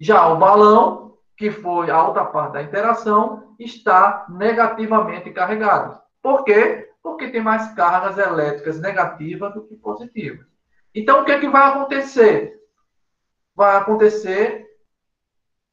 [0.00, 6.02] Já o balão, que foi a outra parte da interação, está negativamente carregado.
[6.22, 6.88] Por quê?
[7.02, 10.46] Porque tem mais cargas elétricas negativas do que positivas.
[10.94, 12.60] Então, o que, é que vai acontecer?
[13.54, 14.66] Vai acontecer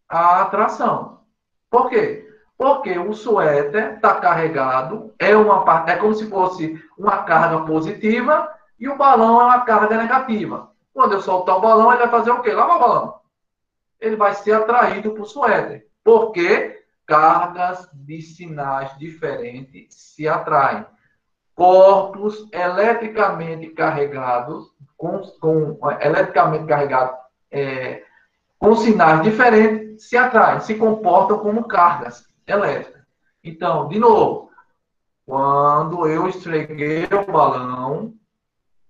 [0.07, 1.21] a atração.
[1.69, 2.27] Por quê?
[2.57, 8.89] Porque o suéter está carregado, é, uma, é como se fosse uma carga positiva e
[8.89, 10.71] o balão é uma carga negativa.
[10.93, 12.51] Quando eu soltar o balão, ele vai fazer o quê?
[12.51, 13.19] Lava o balão.
[13.99, 15.87] Ele vai ser atraído para o suéter.
[16.03, 16.78] Porque
[17.09, 20.85] cargas de sinais diferentes se atraem.
[21.55, 27.17] Corpos eletricamente carregados, com, com eletricamente carregados,
[27.51, 28.03] é,
[28.59, 33.01] com sinais diferentes, se atraem, se comportam como cargas elétricas.
[33.43, 34.51] Então, de novo,
[35.25, 38.13] quando eu esfreguei o balão,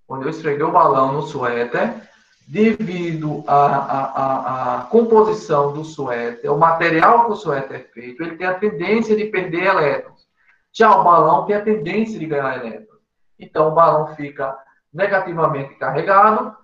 [0.05, 2.08] quando eu esfreguei o balão no suéter,
[2.49, 8.37] devido à, à, à, composição do suéter, o material que o suéter é feito, ele
[8.37, 10.27] tem a tendência de perder elétrons.
[10.73, 12.99] Já o balão tem a tendência de ganhar elétrons.
[13.37, 14.57] Então, o balão fica
[14.91, 16.57] negativamente carregado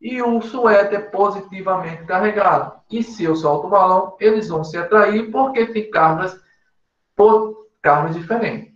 [0.00, 2.80] e o suéter positivamente carregado.
[2.90, 6.40] E se eu solto o balão, eles vão se atrair porque tem cargas,
[7.82, 8.72] cargas diferentes.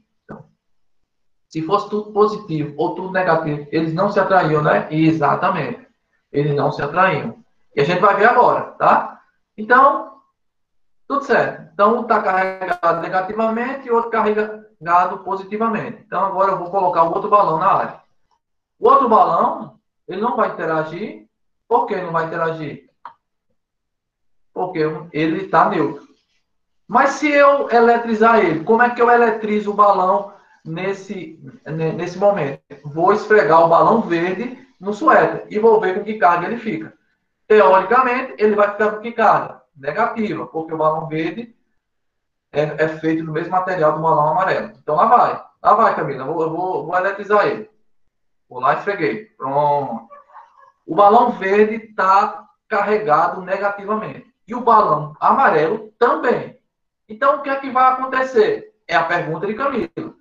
[1.48, 4.88] Se fosse tudo positivo ou tudo negativo, eles não se atraíam, né?
[4.90, 5.91] Exatamente.
[6.32, 7.42] Eles não se atraíam.
[7.74, 9.20] E a gente vai ver agora, tá?
[9.56, 10.16] Então,
[11.06, 11.70] tudo certo.
[11.72, 16.02] Então, um está carregado negativamente e outro carregado positivamente.
[16.06, 18.00] Então, agora eu vou colocar o outro balão na área.
[18.78, 21.26] O outro balão, ele não vai interagir.
[21.68, 22.90] Por que não vai interagir?
[24.52, 24.80] Porque
[25.12, 26.06] ele está neutro.
[26.86, 30.32] Mas se eu eletrizar ele, como é que eu eletrizo o balão
[30.64, 31.38] nesse,
[31.96, 32.60] nesse momento.
[32.84, 36.92] Vou esfregar o balão verde no suéter e vou ver com que carga ele fica.
[37.46, 39.62] teoricamente, ele vai ficar com que carga?
[39.76, 41.54] Negativa, porque o balão verde
[42.50, 44.72] é, é, feito do mesmo material do balão amarelo.
[44.82, 45.44] Então lá vai.
[45.62, 46.24] Lá vai, Camila.
[46.24, 47.70] Vou, vou, eletrizar ele.
[48.48, 49.26] Vou lá e esfreguei.
[49.36, 50.08] Pronto.
[50.84, 54.26] O balão verde está carregado negativamente.
[54.46, 56.58] E o balão amarelo também.
[57.08, 58.74] Então, o que é que vai acontecer?
[58.88, 60.16] É a pergunta de Camilo.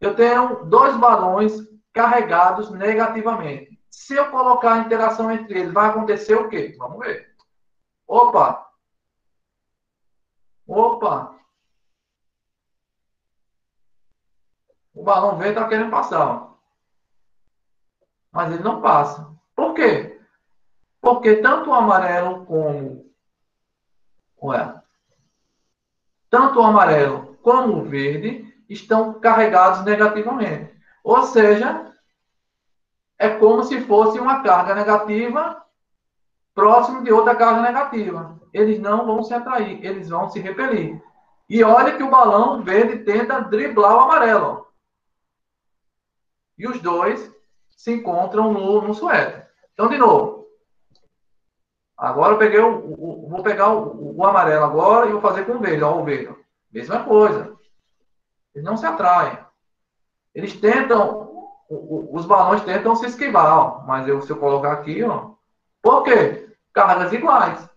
[0.00, 1.52] Eu tenho dois balões
[1.92, 3.77] carregados negativamente.
[3.90, 6.74] Se eu colocar a interação entre eles, vai acontecer o quê?
[6.78, 7.34] Vamos ver.
[8.06, 8.70] Opa!
[10.66, 11.38] Opa!
[14.94, 16.26] O balão verde está querendo passar.
[16.26, 16.54] Ó.
[18.32, 19.32] Mas ele não passa.
[19.54, 20.20] Por quê?
[21.00, 23.08] Porque tanto o amarelo como.
[24.42, 24.82] Ué,
[26.30, 30.76] tanto o amarelo como o verde estão carregados negativamente.
[31.02, 31.92] Ou seja,
[33.18, 35.62] é como se fosse uma carga negativa
[36.54, 38.38] próximo de outra carga negativa.
[38.52, 41.00] Eles não vão se atrair, eles vão se repelir.
[41.48, 44.66] E olha que o balão verde tenta driblar o amarelo.
[46.58, 47.32] E os dois
[47.70, 49.48] se encontram no, no suéter.
[49.72, 50.48] Então, de novo.
[51.96, 55.52] Agora eu peguei o, o vou pegar o, o, amarelo agora e vou fazer com
[55.52, 55.82] o verde.
[55.82, 56.34] Olha o verde.
[56.72, 57.56] Mesma coisa.
[58.54, 59.38] Eles não se atraem.
[60.34, 61.27] Eles tentam,
[61.70, 63.84] os balões tentam se esquivar, ó.
[63.86, 65.32] mas eu, se eu colocar aqui, ó.
[65.82, 66.48] Por quê?
[66.72, 67.68] Cargas iguais.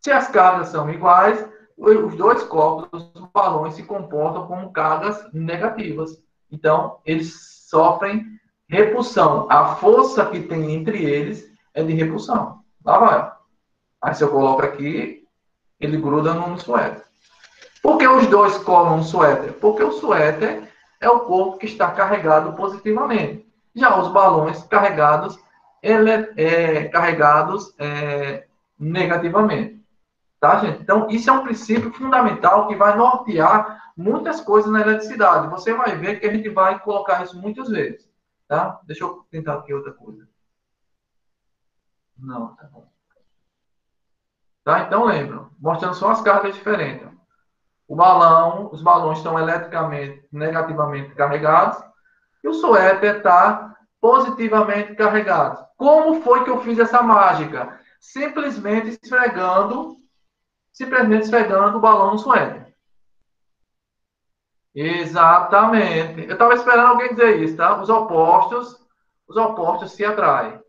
[0.00, 1.44] Se as cargas são iguais,
[1.76, 6.22] os dois corpos dos balões se comportam como cargas negativas.
[6.50, 8.24] Então, eles sofrem
[8.68, 9.46] repulsão.
[9.50, 12.60] A força que tem entre eles é de repulsão.
[12.84, 13.32] Lá vai.
[14.02, 15.26] Aí se eu coloco aqui,
[15.80, 17.04] ele gruda no suéter.
[17.82, 19.52] Por que os dois colam no suéter?
[19.54, 20.68] Porque o suéter
[21.00, 23.46] é o corpo que está carregado positivamente.
[23.74, 25.38] Já os balões carregados,
[25.82, 28.46] ele, é, carregados é,
[28.78, 29.78] negativamente.
[30.40, 30.80] Tá, gente?
[30.80, 35.48] Então, isso é um princípio fundamental que vai nortear muitas coisas na eletricidade.
[35.48, 38.08] Você vai ver que a gente vai colocar isso muitas vezes.
[38.46, 38.80] Tá?
[38.84, 40.28] Deixa eu tentar aqui outra coisa.
[42.16, 42.88] Não, tá bom.
[44.64, 44.82] Tá?
[44.82, 45.46] Então, lembra.
[45.58, 47.08] Mostrando só as cargas diferentes.
[47.88, 51.82] O balão, os balões estão eletricamente, negativamente carregados.
[52.44, 55.66] E o suéter está positivamente carregado.
[55.76, 57.80] Como foi que eu fiz essa mágica?
[57.98, 59.98] Simplesmente esfregando
[60.78, 62.72] simplesmente esfregando o balão no suéter.
[64.72, 66.20] Exatamente.
[66.20, 67.80] Eu estava esperando alguém dizer isso, tá?
[67.80, 68.78] Os opostos,
[69.26, 70.60] os opostos se atraem.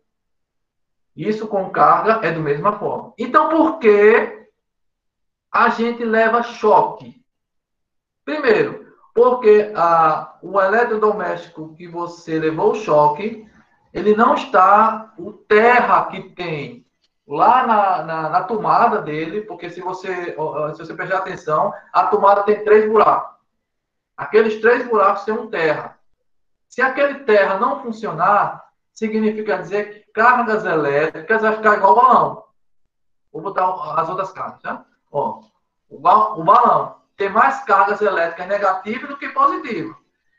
[1.14, 3.14] Isso com carga é da mesma forma.
[3.16, 4.39] Então, por que
[5.52, 7.20] a gente leva choque?
[8.24, 13.48] Primeiro, porque a, o eletrodoméstico que você levou o choque,
[13.92, 16.86] ele não está o terra que tem
[17.26, 20.36] lá na, na, na, tomada dele, porque se você,
[20.74, 23.38] se você prestar atenção, a tomada tem três buracos.
[24.16, 25.98] Aqueles três buracos têm um terra.
[26.68, 32.44] Se aquele terra não funcionar, significa dizer que cargas elétricas vai ficar igual o balão.
[33.32, 34.84] Vou botar as outras cargas, tá?
[35.10, 35.42] Ó,
[35.88, 39.96] o, o balão tem mais cargas elétricas negativas do que positivas.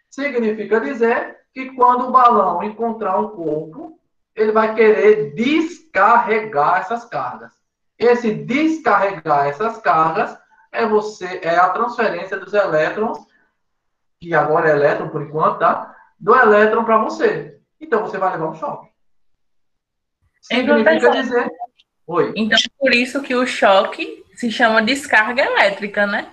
[0.10, 3.99] Significa dizer que quando o balão encontrar um corpo,
[4.36, 7.53] ele vai querer descarregar essas cargas.
[7.97, 10.38] Esse descarregar essas cargas
[10.71, 13.19] é você é a transferência dos elétrons,
[14.19, 15.95] que agora é elétron por enquanto, tá?
[16.19, 17.60] Do elétron para você.
[17.79, 18.89] Então você vai levar um choque.
[20.41, 21.51] Significa então, dizer.
[22.07, 22.34] Oi.
[22.36, 26.32] Então, por isso que o choque se chama descarga elétrica, né?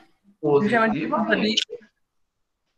[0.63, 1.09] Se chama de...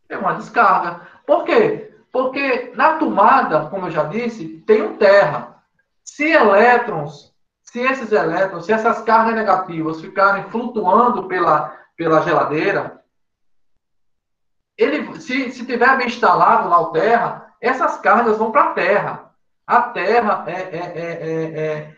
[0.09, 1.07] É uma descarga.
[1.25, 1.93] Por quê?
[2.11, 5.63] Porque na tomada, como eu já disse, tem um terra.
[6.03, 13.01] Se elétrons, se esses elétrons, se essas cargas negativas ficarem flutuando pela, pela geladeira,
[14.77, 19.31] ele, se, se tiver bem instalado lá o terra, essas cargas vão para a terra.
[19.65, 21.95] A terra é, é, é, é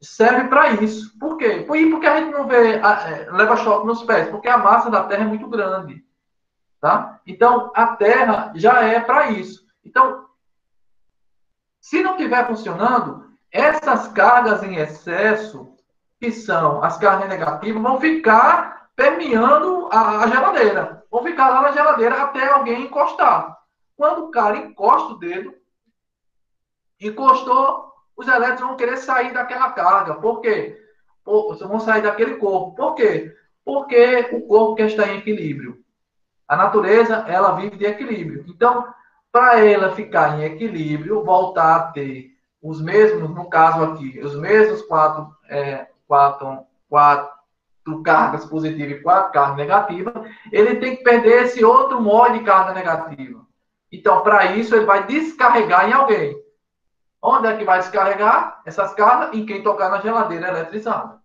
[0.00, 1.18] serve para isso.
[1.18, 1.64] Por quê?
[1.66, 2.80] Porque a gente não vê,
[3.30, 4.28] leva choque nos pés?
[4.28, 6.04] Porque a massa da terra é muito grande.
[6.80, 7.20] Tá?
[7.26, 9.66] Então, a Terra já é para isso.
[9.84, 10.26] Então,
[11.80, 15.74] se não estiver funcionando, essas cargas em excesso,
[16.20, 21.04] que são as cargas negativas, vão ficar permeando a, a geladeira.
[21.10, 23.58] Vão ficar lá na geladeira até alguém encostar.
[23.96, 25.54] Quando o cara encosta o dedo,
[27.00, 27.87] encostou,
[28.18, 30.16] os elétrons vão querer sair daquela carga.
[30.16, 30.76] Por quê?
[31.24, 32.74] vão sair daquele corpo.
[32.74, 33.32] Por quê?
[33.64, 35.78] Porque o corpo quer estar em equilíbrio.
[36.48, 38.44] A natureza, ela vive de equilíbrio.
[38.48, 38.92] Então,
[39.30, 44.82] para ela ficar em equilíbrio, voltar a ter os mesmos, no caso aqui, os mesmos
[44.82, 50.14] quatro, é, quatro, quatro cargas positivas e quatro cargas negativas,
[50.50, 53.46] ele tem que perder esse outro mol de carga negativa.
[53.92, 56.47] Então, para isso, ele vai descarregar em alguém.
[57.22, 59.34] Onde é que vai descarregar essas cargas?
[59.34, 61.18] Em quem tocar na geladeira eletrizada.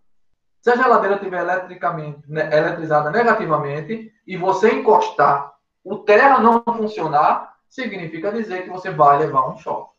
[0.60, 5.52] Se a geladeira estiver eletricamente, né, eletrizada negativamente e você encostar,
[5.84, 9.92] o terra não funcionar, significa dizer que você vai levar um choque.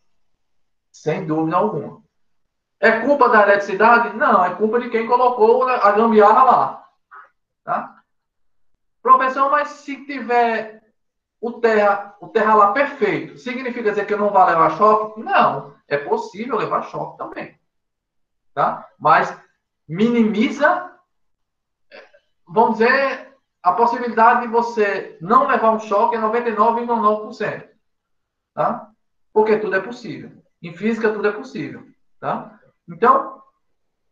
[0.92, 2.02] Sem dúvida alguma.
[2.80, 4.16] É culpa da eletricidade?
[4.18, 6.88] Não, é culpa de quem colocou a gambiarra lá.
[7.64, 7.96] Tá?
[9.02, 10.82] Professor, mas se tiver
[11.46, 15.22] o terra, o terra lá perfeito, significa dizer que não vai levar choque?
[15.22, 17.56] Não, é possível levar choque também.
[18.52, 18.90] Tá?
[18.98, 19.32] Mas
[19.88, 20.92] minimiza,
[22.48, 23.32] vamos dizer,
[23.62, 27.70] a possibilidade de você não levar um choque é 99,9%.
[28.56, 28.90] Tá?
[29.32, 30.32] Porque tudo é possível.
[30.64, 31.86] Em física, tudo é possível.
[32.20, 32.60] Tá?
[32.90, 33.40] Então,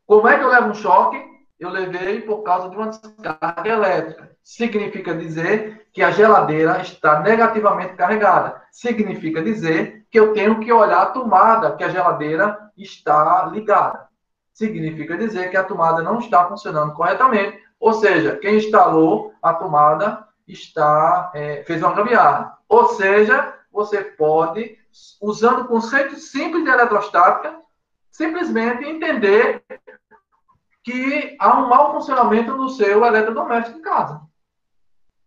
[0.06, 1.33] como é que eu levo um choque?
[1.60, 4.32] Eu levei por causa de uma descarga elétrica.
[4.44, 8.62] Significa dizer que a geladeira está negativamente carregada.
[8.72, 14.08] Significa dizer que eu tenho que olhar a tomada que a geladeira está ligada.
[14.52, 17.60] Significa dizer que a tomada não está funcionando corretamente.
[17.80, 22.58] Ou seja, quem instalou a tomada está é, fez uma gambiarra.
[22.68, 24.78] Ou seja, você pode,
[25.22, 27.60] usando o conceito simples de eletrostática,
[28.12, 29.64] simplesmente entender
[30.84, 34.22] que há um mau funcionamento do seu eletrodoméstico em casa.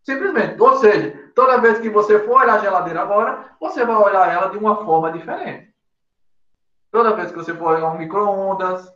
[0.04, 0.60] Simplesmente.
[0.60, 4.50] Ou seja, toda vez que você for olhar a geladeira agora, você vai olhar ela
[4.50, 5.74] de uma forma diferente.
[6.92, 8.88] Toda vez que você for olhar um micro-ondas,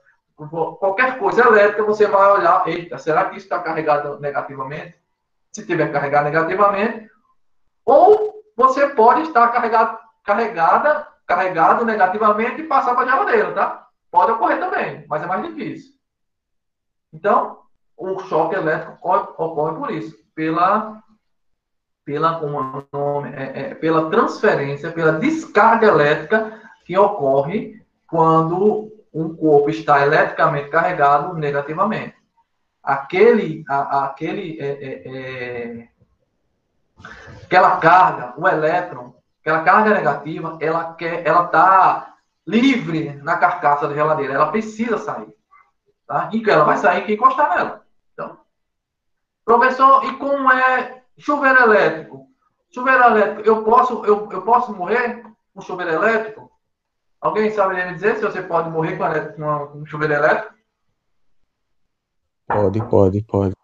[0.78, 4.98] qualquer coisa elétrica, você vai olhar, eita, será que está carregado negativamente?
[5.52, 7.10] Se tiver carregado negativamente,
[7.84, 13.88] ou você pode estar carregado, carregada, carregado negativamente e passar para a geladeira, tá?
[14.10, 15.99] Pode ocorrer também, mas é mais difícil.
[17.12, 17.58] Então,
[17.96, 21.02] o choque elétrico ocorre, por isso, pela,
[22.04, 29.70] pela, é nome, é, é, pela transferência, pela descarga elétrica que ocorre quando um corpo
[29.70, 32.14] está eletricamente carregado negativamente.
[32.82, 35.88] Aquele, a, aquele, é, é, é
[37.44, 42.14] aquela carga, o elétron, aquela carga negativa, ela quer, ela está
[42.46, 45.28] livre na carcaça da geladeira, ela precisa sair.
[46.10, 46.28] Tá?
[46.32, 47.86] E ela vai sair quem encostar nela.
[48.12, 48.36] Então,
[49.44, 52.26] professor, e como é chuveiro elétrico?
[52.74, 55.22] Chuveiro elétrico, eu posso, eu, eu posso morrer
[55.54, 56.50] com chuveiro elétrico?
[57.20, 60.52] Alguém sabe me dizer se você pode morrer com um chuveiro elétrico?
[62.48, 63.54] Pode, pode, pode.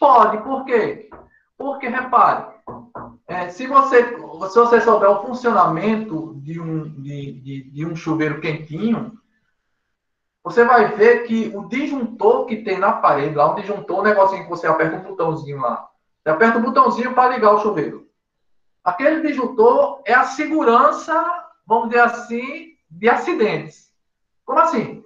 [0.00, 1.08] Pode, por quê?
[1.56, 2.52] Porque, repare,
[3.28, 8.40] é, se, você, se você souber o funcionamento de um, de, de, de um chuveiro
[8.40, 9.17] quentinho,
[10.48, 14.44] você vai ver que o disjuntor que tem na parede, lá um disjuntor, um negocinho
[14.44, 15.88] que você aperta um botãozinho lá.
[16.22, 18.08] Você aperta um botãozinho para ligar o chuveiro.
[18.82, 21.14] Aquele disjuntor é a segurança,
[21.66, 23.92] vamos dizer assim, de acidentes.
[24.42, 25.04] Como assim?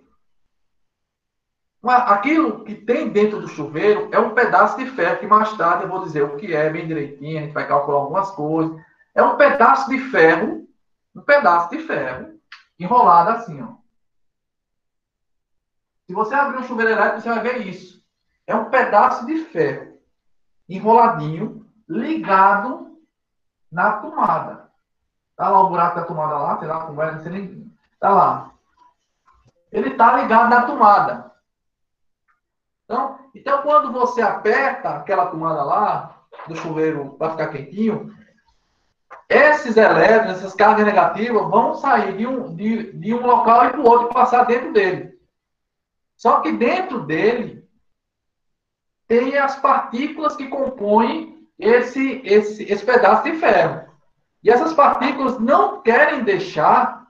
[1.85, 5.89] Aquilo que tem dentro do chuveiro é um pedaço de ferro, que mais tarde eu
[5.89, 8.81] vou dizer o que é, bem direitinho, a gente vai calcular algumas coisas.
[9.13, 10.69] É um pedaço de ferro,
[11.17, 12.39] um pedaço de ferro,
[12.79, 13.82] enrolado assim, ó.
[16.13, 18.05] Se você abrir um chuveiro elétrico, você vai ver isso.
[18.47, 19.97] É um pedaço de ferro
[20.69, 22.99] enroladinho, ligado
[23.71, 24.71] na tomada.
[25.35, 27.73] Tá lá o buraco da tomada lá, sei lá como é, não sei nem.
[27.99, 28.51] Tá lá.
[29.73, 31.33] Ele tá ligado na tomada.
[32.85, 38.15] Então, então, quando você aperta aquela tomada lá, do chuveiro para ficar quentinho,
[39.31, 43.81] esses elétrons, essas cargas negativas, vão sair de um, de, de um local e para
[43.81, 45.12] o outro passar dentro dele.
[46.23, 47.69] Só que dentro dele
[49.09, 53.91] tem as partículas que compõem esse, esse, esse pedaço de ferro.
[54.41, 57.09] E essas partículas não querem deixar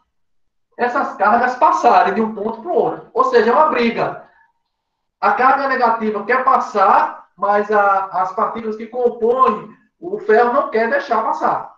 [0.79, 3.11] essas cargas passarem de um ponto para o outro.
[3.13, 4.27] Ou seja, é uma briga.
[5.21, 10.89] A carga negativa quer passar, mas a, as partículas que compõem o ferro não quer
[10.89, 11.71] deixar passar.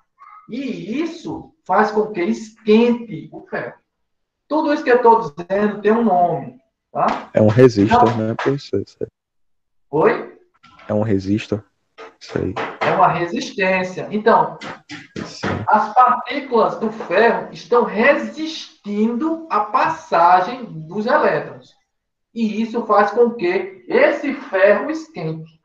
[0.49, 3.75] E isso faz com que esquente o ferro.
[4.47, 6.63] Tudo isso que eu estou dizendo tem um nome.
[6.95, 7.29] Tá?
[7.35, 8.85] É um resistor, então, né, professor?
[9.91, 10.39] Oi?
[10.87, 11.61] É um resistor.
[12.21, 12.55] Isso aí.
[12.81, 14.07] É uma resistência.
[14.13, 14.57] Então,
[15.67, 21.75] as partículas do ferro estão resistindo à passagem dos elétrons.
[22.33, 25.61] E isso faz com que esse ferro esquente.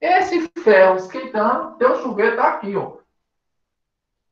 [0.00, 2.96] Esse ferro esquentando, teu chuveiro está aqui, ó.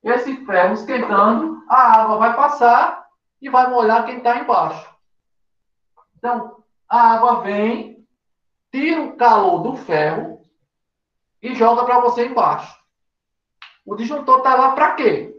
[0.03, 3.07] Esse ferro esquentando, a água vai passar
[3.39, 4.88] e vai molhar quem está embaixo.
[6.19, 8.05] Então, a água vem,
[8.73, 10.43] tira o calor do ferro
[11.41, 12.77] e joga para você embaixo.
[13.87, 15.33] O disjuntor está lá para quê?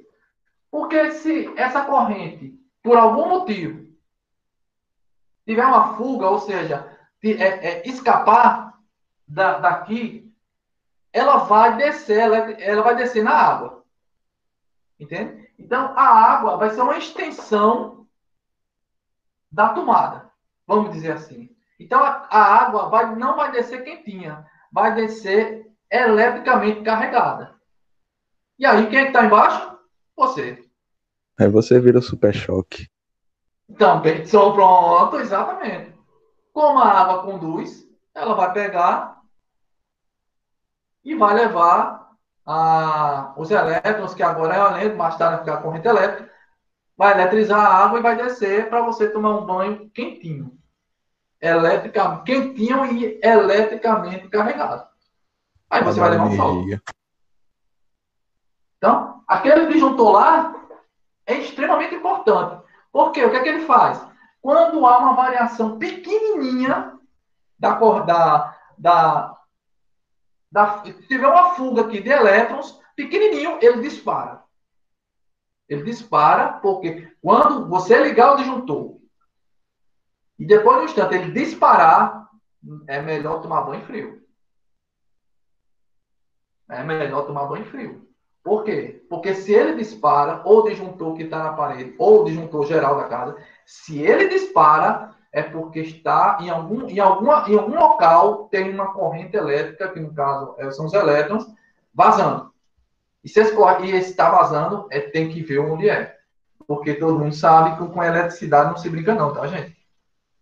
[0.72, 3.94] Porque se essa corrente, por algum motivo,
[5.46, 8.80] tiver uma fuga, ou seja, é, é, escapar
[9.28, 10.34] da, daqui,
[11.12, 13.84] ela vai descer, ela, ela vai descer na água.
[14.98, 15.52] Entende?
[15.60, 18.08] Então, a água vai ser uma extensão
[19.52, 20.29] da tomada,
[20.70, 21.50] vamos dizer assim.
[21.80, 27.56] Então, a, a água vai, não vai descer quentinha, vai descer eletricamente carregada.
[28.60, 29.80] E aí, quem é está embaixo?
[30.16, 30.64] Você.
[31.40, 32.88] Aí você vira super choque.
[33.78, 35.98] Também, só pronto, exatamente.
[36.54, 39.22] Como a água conduz, ela vai pegar
[41.04, 42.12] e vai levar
[42.46, 46.32] a, os elétrons, que agora é elétrico, mais tarde vai ficar a corrente elétrica,
[46.98, 50.59] vai eletrizar a água e vai descer para você tomar um banho quentinho.
[51.42, 54.88] Elétrica, quentinho e eletricamente carregado.
[55.70, 56.66] Aí você vai levar um sol.
[58.78, 60.56] Então, aquele disjuntor lá
[61.26, 62.62] é extremamente importante.
[62.92, 64.04] Porque o que é que ele faz?
[64.42, 66.98] Quando há uma variação pequenininha
[67.58, 69.38] da cor da, da,
[70.52, 74.44] da se tiver uma fuga aqui de elétrons, pequenininho, ele dispara.
[75.68, 78.99] Ele dispara porque quando você ligar o disjuntor
[80.40, 82.30] e depois do instante ele disparar,
[82.88, 84.24] é melhor tomar banho frio.
[86.70, 88.08] É melhor tomar banho frio.
[88.44, 89.06] Por quê?
[89.10, 93.36] Porque se ele dispara, ou disjuntor que está na parede, ou disjuntor geral da casa,
[93.66, 98.94] se ele dispara, é porque está em algum, em alguma, em algum local, tem uma
[98.94, 101.46] corrente elétrica, que no caso é, são os elétrons,
[101.94, 102.52] vazando.
[103.24, 106.18] E se está vazando, é, tem que ver onde é.
[106.66, 109.79] Porque todo mundo sabe que com eletricidade não se brinca, não, tá, gente?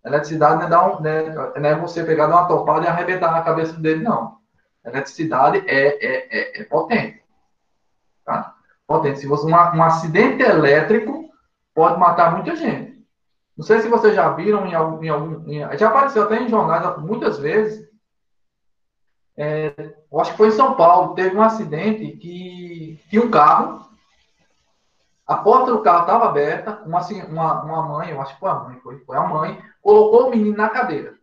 [0.06, 1.24] Eletricidade não é, dar um, né,
[1.60, 4.38] não é você pegar, dar uma topada e arrebentar na cabeça dele, não.
[4.86, 7.22] Eletricidade é, é, é, é potente.
[8.24, 8.56] Tá?
[8.86, 9.20] Potente.
[9.20, 11.30] Se você um acidente elétrico
[11.74, 13.06] pode matar muita gente.
[13.58, 16.48] Não sei se vocês já viram em algum, em algum em, já apareceu até em
[16.48, 17.88] jornais muitas vezes.
[19.36, 19.74] É,
[20.20, 23.88] acho que foi em São Paulo, teve um acidente que tinha um carro,
[25.28, 28.56] a porta do carro estava aberta, uma, uma, uma mãe, eu acho que foi a
[28.56, 31.17] mãe, foi, foi a mãe, colocou o menino na cadeira.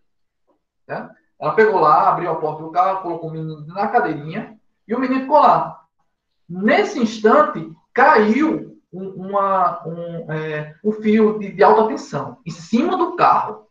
[0.88, 1.10] Né?
[1.38, 4.58] Ela pegou lá, abriu a porta do carro, colocou o menino na cadeirinha
[4.88, 5.84] e o menino ficou lá.
[6.48, 12.96] Nesse instante, caiu um, uma, um, é, um fio de, de alta tensão em cima
[12.96, 13.68] do carro.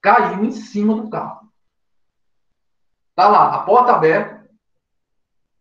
[0.00, 1.50] Caiu em cima do carro.
[3.16, 4.48] Tá lá, a porta aberta,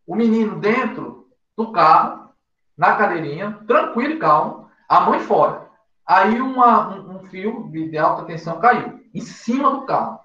[0.05, 1.27] o menino dentro
[1.57, 2.29] do carro,
[2.77, 5.64] na cadeirinha, tranquilo e calmo, a mãe fora.
[6.05, 10.19] Aí uma, um, um fio de, alta tensão caiu em cima do carro.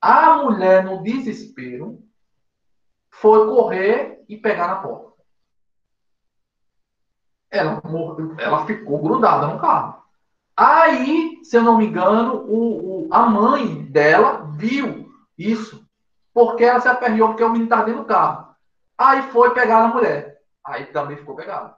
[0.00, 2.00] A mulher, no desespero,
[3.10, 5.12] foi correr e pegar na porta.
[7.50, 7.82] Ela,
[8.38, 10.02] ela ficou grudada no carro.
[10.56, 15.86] Aí, se eu não me engano, o, o, a mãe dela viu isso,
[16.32, 18.54] porque ela se aperreou porque o menino estava dentro do carro.
[18.96, 20.40] Aí foi pegar a mulher.
[20.64, 21.74] Aí também ficou pegado.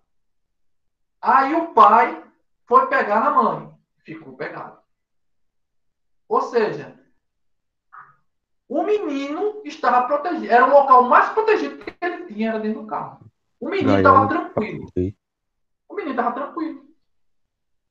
[1.20, 2.22] Aí o pai
[2.68, 3.74] foi pegar na mãe.
[4.04, 4.78] Ficou pegado.
[6.28, 6.94] Ou seja,
[8.68, 10.52] o menino estava protegido.
[10.52, 13.20] Era o local mais protegido que ele tinha era dentro do carro.
[13.58, 14.86] O menino estava tranquilo.
[15.88, 16.86] O menino estava tranquilo.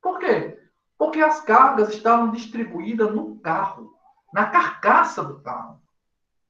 [0.00, 0.56] Por quê?
[0.96, 3.92] Porque as cargas estavam distribuídas no carro,
[4.32, 5.82] na carcaça do carro.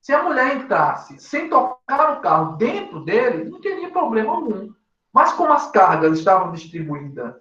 [0.03, 4.72] Se a mulher entrasse sem tocar no carro dentro dele, não teria problema algum.
[5.12, 7.35] Mas como as cargas estavam distribuídas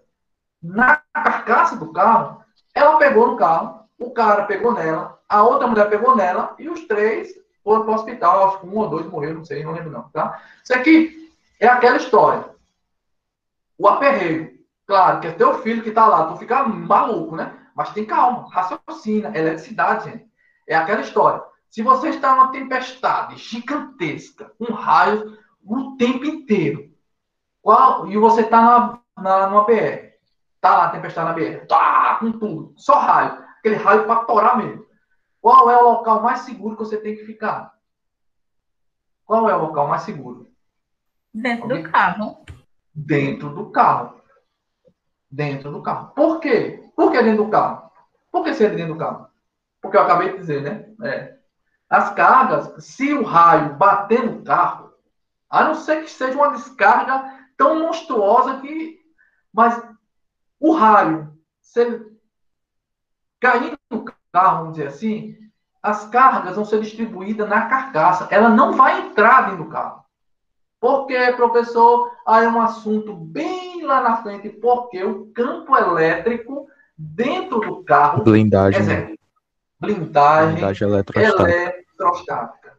[0.62, 2.44] na carcaça do carro,
[2.74, 6.86] ela pegou no carro, o cara pegou nela, a outra mulher pegou nela e os
[6.86, 7.30] três
[7.64, 8.48] foram para o hospital.
[8.48, 10.10] Acho que um ou dois morreram, não sei, não lembro não.
[10.10, 10.42] Tá?
[10.64, 12.46] Isso aqui é aquela história.
[13.78, 14.58] O aperreio.
[14.86, 17.54] Claro, que é teu filho que está lá, tu fica maluco, né?
[17.76, 20.26] Mas tem calma, raciocina, eletricidade, gente.
[20.66, 21.44] É aquela história.
[21.70, 26.90] Se você está numa tempestade gigantesca, com raios o tempo inteiro,
[27.62, 29.66] qual, e você está na, na, numa
[30.62, 34.58] tá lá a tempestade na BR, tá com tudo, só raio, aquele raio para torar
[34.58, 34.86] mesmo.
[35.42, 37.74] Qual é o local mais seguro que você tem que ficar?
[39.26, 40.50] Qual é o local mais seguro?
[41.34, 41.84] Dentro Alguém?
[41.84, 42.46] do carro.
[42.94, 44.22] Dentro do carro.
[45.30, 46.08] Dentro do carro.
[46.16, 46.90] Por quê?
[46.96, 47.92] Por que dentro do carro?
[48.32, 49.28] Por que ser dentro do carro?
[49.82, 51.08] Porque eu acabei de dizer, né?
[51.08, 51.38] É.
[51.90, 54.94] As cargas, se o raio bater no carro,
[55.50, 59.00] a não ser que seja uma descarga tão monstruosa que.
[59.54, 59.82] Mas
[60.60, 62.18] o raio, se ele
[63.40, 65.36] cair no carro, vamos dizer assim,
[65.82, 68.28] as cargas vão ser distribuídas na carcaça.
[68.32, 70.04] Ela não vai entrar dentro do carro.
[70.80, 72.12] Por quê, professor?
[72.26, 78.24] Ah, é um assunto bem lá na frente, porque o campo elétrico dentro do carro.
[78.24, 78.82] Blindagem.
[78.82, 79.18] Exemplo,
[79.80, 81.50] blindagem, Blindagem eletrostática.
[81.50, 82.78] eletrostática.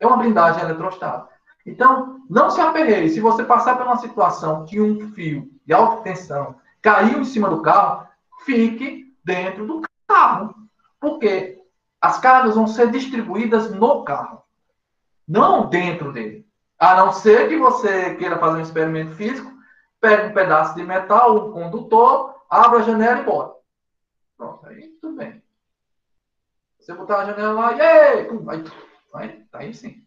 [0.00, 1.36] É uma blindagem eletrostática.
[1.64, 3.10] Então, não se aperreie.
[3.10, 6.54] Se você passar por uma situação que um fio de alta tensão
[6.86, 8.06] caiu em cima do carro,
[8.44, 10.54] fique dentro do carro.
[11.00, 11.60] Porque
[12.00, 14.44] as cargas vão ser distribuídas no carro,
[15.26, 16.46] não dentro dele.
[16.78, 19.52] A não ser que você queira fazer um experimento físico,
[20.00, 23.56] pegue um pedaço de metal, um condutor, abra a janela e bota.
[24.36, 25.42] Pronto, aí tudo bem.
[26.78, 30.04] Você botar a janela lá, e aí, tá aí sim.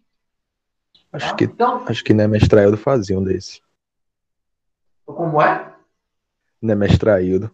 [1.11, 1.35] Acho tá?
[1.35, 3.61] que, Então, acho que Nemestraildo fazia um desse.
[5.05, 5.78] como é?
[6.61, 7.51] Nemestraildo.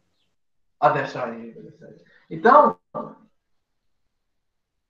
[0.80, 1.56] Adestrair.
[2.30, 2.78] Então,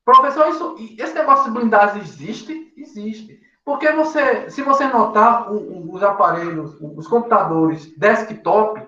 [0.03, 2.73] professor, isso, esse negócio de blindagem existe?
[2.77, 3.41] Existe.
[3.63, 8.87] Porque você, se você notar, o- o- os aparelhos, os computadores desktop,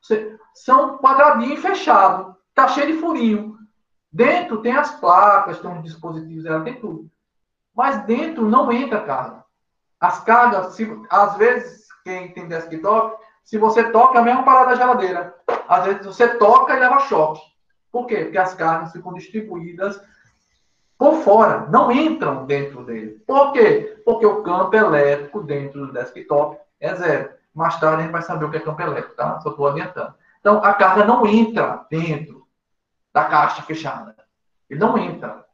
[0.00, 3.56] você- são quadradinho fechado, tá cheio de furinho.
[4.12, 7.10] Dentro tem as placas, tem os dispositivos, ela tem tudo.
[7.74, 9.44] Mas dentro não entra carga.
[10.00, 14.70] As cargas, se- às vezes, quem tem desktop, se você toca, é a mesma parada
[14.70, 15.32] da geladeira.
[15.68, 17.40] Às vezes você toca e leva choque.
[17.92, 18.24] Por quê?
[18.24, 20.00] Porque as cargas ficam distribuídas
[20.98, 23.22] por fora, não entram dentro dele.
[23.24, 24.02] Por quê?
[24.04, 27.30] Porque o campo elétrico dentro do desktop é zero.
[27.54, 29.38] Mais tarde a gente vai saber o que é campo elétrico, tá?
[29.40, 30.14] Só estou adiantando.
[30.40, 32.48] Então a carga não entra dentro
[33.14, 34.16] da caixa fechada.
[34.68, 35.44] Ele não entra.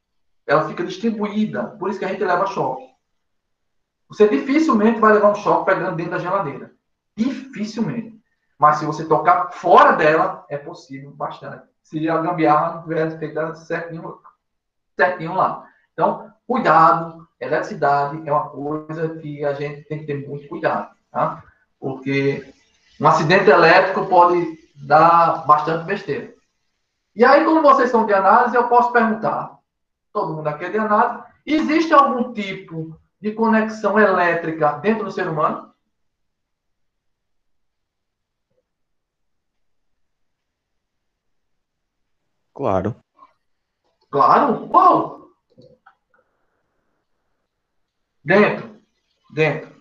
[0.47, 1.77] Ela fica distribuída.
[1.79, 2.87] Por isso que a gente leva choque.
[4.09, 6.73] Você dificilmente vai levar um choque pegando dentro da geladeira.
[7.17, 8.21] Dificilmente.
[8.59, 11.65] Mas se você tocar fora dela, é possível bastante.
[11.83, 14.19] Se a gambiarra não tiver feita certinho,
[14.97, 15.67] certinho lá.
[15.93, 17.27] Então, cuidado.
[17.41, 21.43] Eletricidade é uma coisa que a gente tem que ter muito cuidado, tá?
[21.81, 22.55] Porque
[23.01, 26.33] um acidente elétrico pode dar bastante besteira.
[27.17, 29.59] E aí, como vocês são de análise, eu posso perguntar.
[30.13, 31.25] Todo mundo aqui é de análise.
[31.45, 35.72] Existe algum tipo de conexão elétrica dentro do ser humano?
[42.55, 42.97] Claro.
[44.11, 44.69] Claro.
[44.71, 45.31] Uau!
[48.25, 48.81] Dentro.
[49.35, 49.73] Dentro.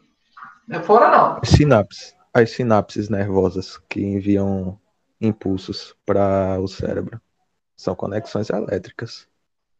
[0.67, 1.43] Não é fora, não.
[1.43, 2.15] Sinapses.
[2.33, 4.79] As sinapses nervosas que enviam
[5.19, 7.21] impulsos para o cérebro.
[7.75, 9.27] São conexões elétricas.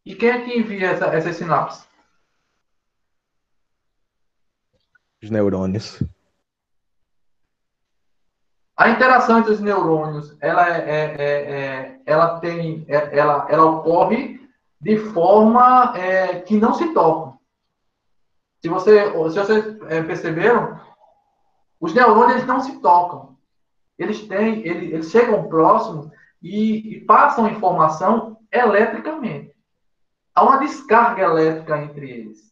[0.04, 1.88] E quem é que envia essa, essas sinapses?
[5.22, 6.02] Os neurônios.
[8.82, 13.64] A interação entre os neurônios, ela, é, é- é- é- ela tem, é- ela, ela
[13.64, 14.40] ocorre
[14.80, 17.38] de forma é, que não se tocam.
[18.60, 20.80] Se, você, se vocês é, perceberam,
[21.80, 23.36] os neurônios eles não se tocam.
[23.96, 26.10] Eles têm, eles, eles chegam próximo
[26.42, 29.54] e, e passam informação eletricamente.
[30.34, 32.51] Há uma descarga elétrica entre eles.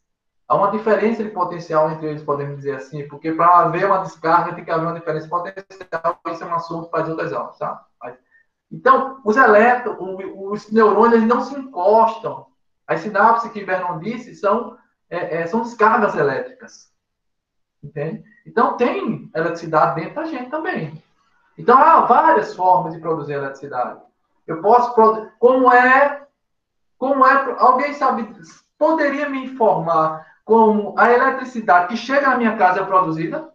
[0.50, 4.52] Há uma diferença de potencial entre eles, podemos dizer assim, porque para haver uma descarga
[4.52, 7.56] tem que haver uma diferença de potencial, isso é um assunto para as outras aulas,
[7.56, 7.86] tá?
[8.68, 9.96] Então, os elétrons,
[10.34, 12.46] os neurônios, não se encostam.
[12.84, 14.76] As sinapses que Vernon disse são,
[15.08, 16.92] é, é, são descargas elétricas.
[17.80, 18.24] Entende?
[18.44, 21.00] Então, tem eletricidade dentro da gente também.
[21.56, 24.00] Então, há várias formas de produzir eletricidade.
[24.48, 25.32] Eu posso produzir.
[25.38, 26.26] Como é.
[26.98, 27.54] Como é.
[27.56, 28.28] Alguém sabe.
[28.76, 33.54] Poderia me informar como a eletricidade que chega na minha casa é produzida?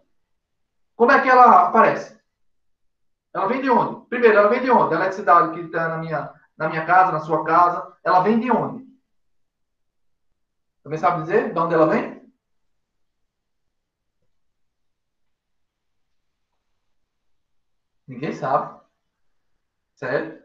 [0.96, 2.18] Como é que ela aparece?
[3.34, 4.08] Ela vem de onde?
[4.08, 4.94] Primeiro, ela vem de onde?
[4.94, 8.50] A eletricidade que está na minha, na minha casa, na sua casa, ela vem de
[8.50, 8.86] onde?
[10.82, 12.32] Alguém sabe dizer de onde ela vem?
[18.08, 18.80] Ninguém sabe.
[19.96, 20.42] Sério?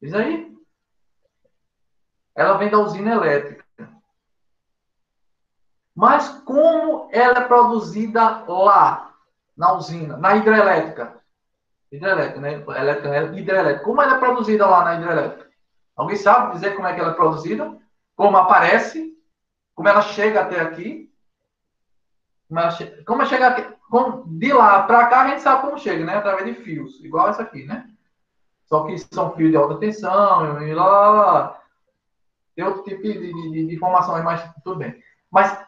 [0.00, 0.56] Diz aí.
[2.36, 3.65] Ela vem da usina elétrica.
[5.96, 9.14] Mas como ela é produzida lá,
[9.56, 11.16] na usina, na hidrelétrica?
[11.90, 12.52] Hidrelétrica, né?
[12.52, 13.38] Elétrica, né?
[13.38, 13.84] hidrelétrica.
[13.84, 15.50] Como ela é produzida lá na hidrelétrica?
[15.96, 17.78] Alguém sabe dizer como é que ela é produzida?
[18.14, 19.16] Como aparece?
[19.74, 21.10] Como ela chega até aqui?
[22.46, 23.02] Como ela, che...
[23.04, 23.76] como ela chega aqui?
[24.26, 26.16] De lá para cá a gente sabe como chega, né?
[26.16, 27.88] Através de fios, igual essa aqui, né?
[28.66, 31.62] Só que são fios de alta tensão e lá, lá, lá.
[32.54, 35.00] Tem outro tipo de, de, de informação aí, mas tudo bem.
[35.30, 35.65] Mas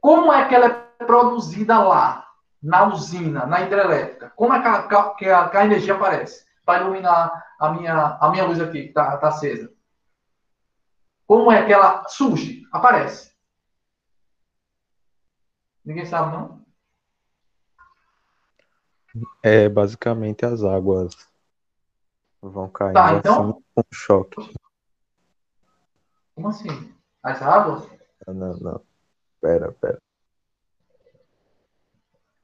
[0.00, 2.28] como é que ela é produzida lá?
[2.62, 6.82] na usina, na hidrelétrica, como é que a, que a, que a energia aparece para
[6.82, 9.72] iluminar a minha, a minha luz aqui, que está tá acesa?
[11.26, 12.66] Como é que ela surge?
[12.72, 13.32] Aparece.
[15.84, 16.66] Ninguém sabe, não?
[19.42, 21.14] É basicamente as águas
[22.42, 24.58] vão caindo Tá, então- assim com choque.
[26.34, 26.94] Como assim?
[27.22, 27.88] As águas?
[28.26, 28.87] Não, não, não.
[29.40, 29.98] Pera, pera.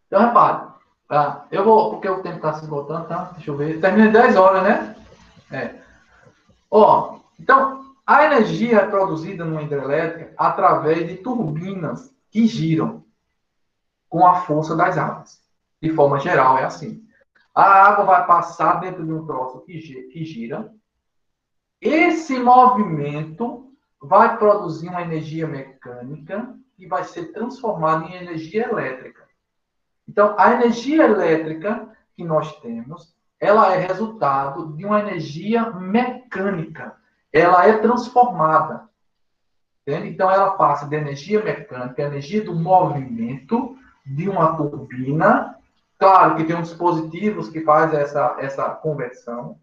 [0.07, 0.75] Então, repare.
[1.09, 1.47] Tá?
[1.51, 3.33] Eu vou, porque o tempo está se esgotando, tá?
[3.35, 3.81] Deixa eu ver.
[3.81, 4.97] Termina em 10 horas, né?
[5.51, 5.75] É.
[6.71, 13.05] Ó, então, a energia é produzida numa hidrelétrica através de turbinas que giram
[14.09, 15.43] com a força das águas.
[15.81, 17.05] De forma geral, é assim.
[17.55, 20.73] A água vai passar dentro de um troço que gira.
[21.81, 29.25] Esse movimento vai produzir uma energia mecânica que vai ser transformada em energia elétrica.
[30.09, 36.97] Então, a energia elétrica que nós temos, ela é resultado de uma energia mecânica.
[37.33, 38.89] Ela é transformada.
[39.83, 40.09] Entende?
[40.09, 45.59] Então, ela passa de energia mecânica, energia do movimento de uma turbina.
[45.99, 49.59] Claro que tem um dispositivos que faz essa, essa conversão.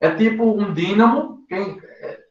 [0.00, 1.44] É tipo um dínamo.
[1.48, 2.24] Quem, é,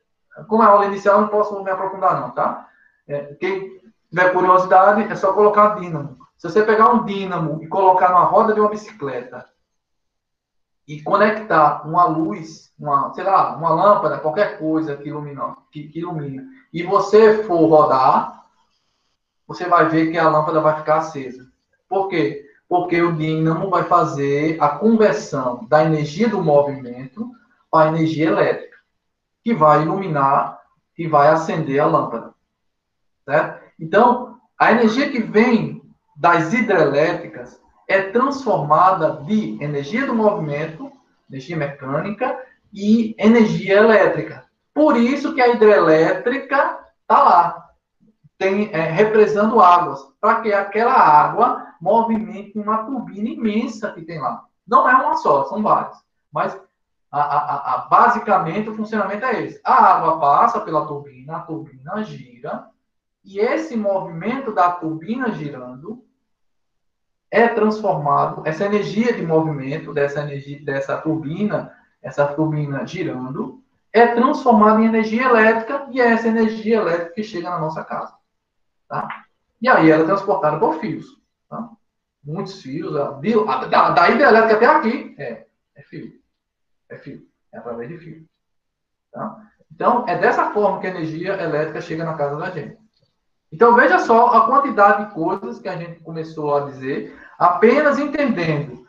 [0.48, 2.70] como é a aula inicial, não posso me aprofundar, não, tá?
[3.08, 3.83] É, quem
[4.14, 6.20] tiver curiosidade, é só colocar dínamo.
[6.38, 9.50] Se você pegar um dínamo e colocar na roda de uma bicicleta
[10.88, 16.00] e conectar uma luz, uma, sei lá, uma lâmpada, qualquer coisa que ilumina, que, que
[16.00, 18.44] ilumina, e você for rodar,
[19.48, 21.48] você vai ver que a lâmpada vai ficar acesa.
[21.90, 22.46] Por quê?
[22.70, 27.32] Porque o dínamo vai fazer a conversão da energia do movimento
[27.72, 28.78] para a energia elétrica,
[29.44, 30.60] que vai iluminar
[30.96, 32.34] e vai acender a lâmpada.
[33.26, 33.63] Certo?
[33.84, 35.82] Então, a energia que vem
[36.16, 40.90] das hidrelétricas é transformada de energia do movimento,
[41.30, 42.40] energia mecânica
[42.74, 44.46] e energia elétrica.
[44.74, 47.70] Por isso que a hidrelétrica está lá,
[48.38, 54.46] tem, é, represando águas, para que aquela água movimente uma turbina imensa que tem lá.
[54.66, 55.98] Não é uma só, são várias.
[56.32, 56.58] Mas
[57.12, 59.60] a, a, a, basicamente o funcionamento é esse.
[59.62, 62.72] A água passa pela turbina, a turbina gira,
[63.24, 66.04] e esse movimento da turbina girando
[67.32, 74.82] é transformado, essa energia de movimento dessa energia dessa turbina, essa turbina girando, é transformada
[74.82, 78.14] em energia elétrica e é essa energia elétrica que chega na nossa casa.
[78.88, 79.26] Tá?
[79.62, 81.20] E aí ela é transportada por fios.
[81.50, 81.70] Tá?
[82.24, 85.46] Muitos fios, da, da hidrelétrica até aqui, é,
[85.76, 86.14] é fio.
[86.90, 87.26] É fio.
[87.52, 88.26] É através de fio.
[89.12, 89.50] Tá?
[89.72, 92.83] Então, é dessa forma que a energia elétrica chega na casa da gente.
[93.54, 98.84] Então, veja só a quantidade de coisas que a gente começou a dizer, apenas entendendo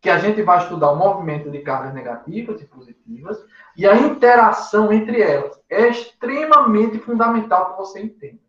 [0.00, 3.38] que a gente vai estudar o movimento de cargas negativas e positivas
[3.76, 5.60] e a interação entre elas.
[5.70, 8.40] É extremamente fundamental que você entenda.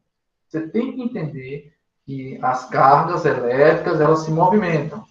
[0.47, 1.75] Você tem que entender
[2.07, 5.05] que as cargas elétricas, elas se movimentam.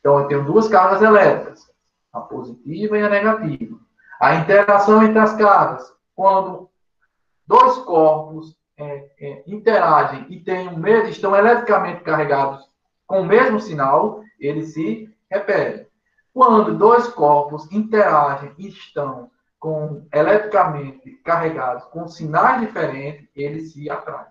[0.00, 1.70] Então, eu tenho duas cargas elétricas,
[2.10, 3.78] a positiva e a negativa.
[4.18, 6.70] A interação entre as cargas, quando
[7.46, 12.64] dois corpos é, é, interagem e têm um mesmo, estão eletricamente carregados
[13.06, 15.86] com o mesmo sinal, eles se repelem.
[16.32, 24.28] Quando dois corpos interagem e estão com, eletricamente carregados com sinais diferentes, eles se atraem.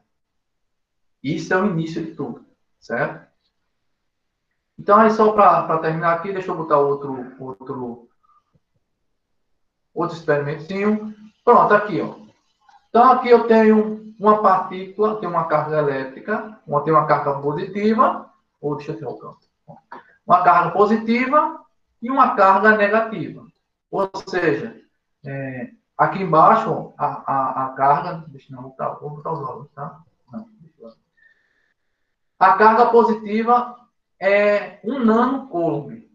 [1.21, 2.45] Isso é o início de tudo,
[2.79, 3.27] certo?
[4.79, 8.07] Então, aí só para terminar aqui, deixa eu botar outro, outro,
[9.93, 11.13] outro experimentinho.
[11.43, 12.15] Pronto, aqui, ó.
[12.87, 18.29] Então, aqui eu tenho uma partícula, tem uma carga elétrica, uma tem uma carga positiva,
[18.59, 19.47] ou deixa eu ter o canto.
[20.25, 21.61] Uma carga positiva
[22.01, 23.45] e uma carga negativa.
[23.91, 24.75] Ou seja,
[25.25, 28.25] é, aqui embaixo, a, a, a carga.
[28.27, 29.99] Deixa eu botar, vou botar os valores, tá?
[30.31, 30.47] Não,
[32.39, 33.75] a carga positiva
[34.19, 36.07] é um nanocoulomb.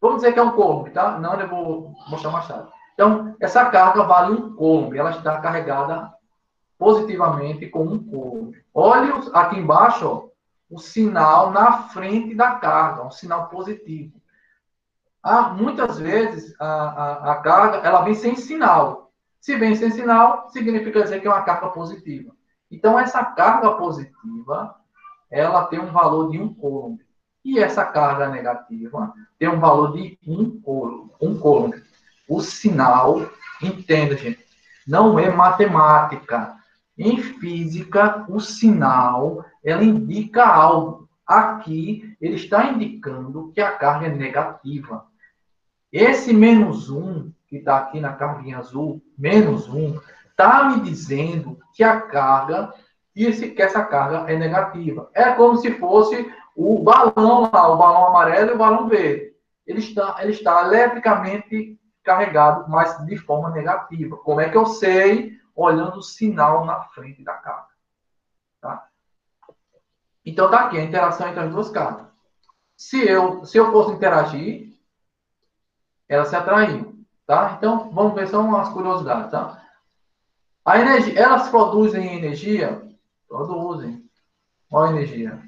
[0.00, 1.18] Vamos dizer que é um coulomb, tá?
[1.18, 2.68] Não, eu vou mostrar mais tarde.
[2.92, 4.96] Então, essa carga vale um coulomb.
[4.96, 6.12] Ela está carregada
[6.78, 8.54] positivamente com um coulomb.
[8.72, 10.28] Olhe aqui embaixo, ó,
[10.70, 14.20] o sinal na frente da carga, um sinal positivo.
[15.22, 19.12] Ah, muitas vezes a, a, a, carga ela vem sem sinal.
[19.40, 22.32] Se vem sem sinal, significa dizer que é uma carga positiva.
[22.70, 24.74] Então, essa carga positiva,
[25.30, 26.98] ela tem um valor de um coulomb.
[27.44, 31.10] E essa carga negativa tem um valor de um coulomb.
[31.20, 31.82] Um coulomb.
[32.28, 33.20] O sinal,
[33.62, 34.44] entenda, gente,
[34.86, 36.56] não é matemática.
[36.96, 41.08] Em física, o sinal, ela indica algo.
[41.26, 45.06] Aqui, ele está indicando que a carga é negativa.
[45.90, 51.82] Esse menos 1, que está aqui na carguinha azul, menos 1, está me dizendo que
[51.82, 52.72] a carga,
[53.14, 55.08] que, essa carga é negativa.
[55.14, 59.32] É como se fosse o balão lá, o balão amarelo e o balão verde.
[59.66, 64.16] Ele está, ele está eletricamente carregado, mas de forma negativa.
[64.18, 65.32] Como é que eu sei?
[65.54, 67.68] Olhando o sinal na frente da carga.
[68.60, 68.88] Tá?
[70.24, 72.06] Então tá aqui a interação entre as duas cargas.
[72.76, 74.74] Se eu, se eu fosse interagir,
[76.08, 76.94] elas se atraíam,
[77.26, 77.54] tá?
[77.56, 79.62] Então, vamos ver só umas curiosidades, tá?
[80.64, 82.82] A energia, elas produzem energia?
[83.28, 84.08] Produzem.
[84.70, 85.40] Olha a energia.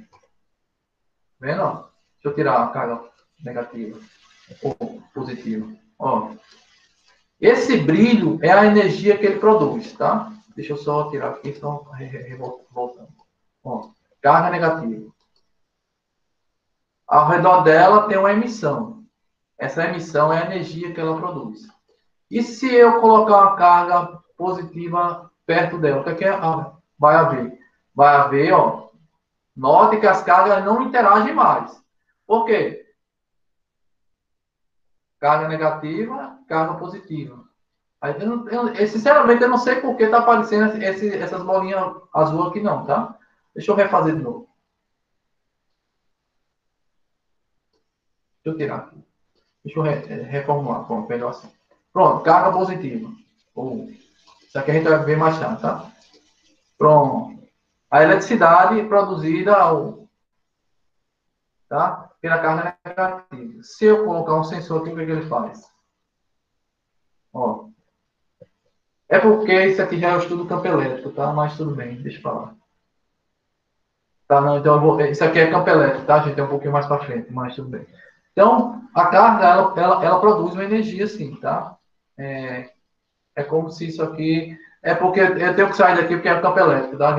[1.41, 1.91] Vendo?
[2.15, 3.03] Deixa eu tirar a carga
[3.43, 3.99] negativa
[4.63, 5.67] ou positiva.
[5.99, 6.33] Ó.
[7.41, 10.33] Esse brilho é a energia que ele produz, tá?
[10.55, 11.85] Deixa eu só tirar aqui, só
[12.71, 13.09] voltando.
[14.23, 15.13] Carga negativa.
[17.07, 19.05] Ao redor dela tem uma emissão.
[19.59, 21.69] Essa emissão é a energia que ela produz.
[22.31, 26.31] E se eu colocar uma carga positiva perto dela, o que, é que é?
[26.31, 27.59] Ah, vai haver?
[27.95, 28.89] Vai haver, ó.
[29.55, 31.81] Note que as cargas não interagem mais.
[32.27, 32.86] Por quê?
[35.27, 37.43] Carga negativa, carga positiva.
[38.01, 41.97] Aí, eu, eu, eu, sinceramente, eu não sei por que está aparecendo esse, essas bolinhas
[42.15, 43.19] azul aqui, não, tá?
[43.53, 44.49] Deixa eu refazer de novo.
[48.45, 49.05] Deixa eu tirar aqui.
[49.65, 50.85] Deixa eu re, eh, reformular.
[50.85, 51.51] Pronto, melhor assim.
[51.93, 53.11] Pronto, carga positiva.
[53.53, 53.89] Oh,
[54.43, 55.91] isso aqui a gente vai ver mais tarde, tá?
[56.79, 57.43] Pronto.
[57.91, 59.57] A eletricidade produzida
[61.69, 62.06] tá?
[62.27, 63.63] Pela carga negativa.
[63.63, 65.63] Se eu colocar um sensor aqui, o que, é que ele faz?
[67.33, 67.69] Ó.
[69.09, 71.33] É porque isso aqui já é o estudo do campo elétrico, tá?
[71.33, 72.55] Mas tudo bem, deixa eu falar.
[74.27, 76.41] Tá, não, então vou, isso aqui é campo elétrico, tá, gente?
[76.41, 77.87] É um pouquinho mais para frente, mas tudo bem.
[78.33, 81.77] Então, a carga, ela, ela, ela produz uma energia, sim, tá?
[82.19, 82.71] É,
[83.37, 84.59] é como se isso aqui...
[84.83, 87.17] É porque eu tenho que sair daqui porque é campo elétrico, tá?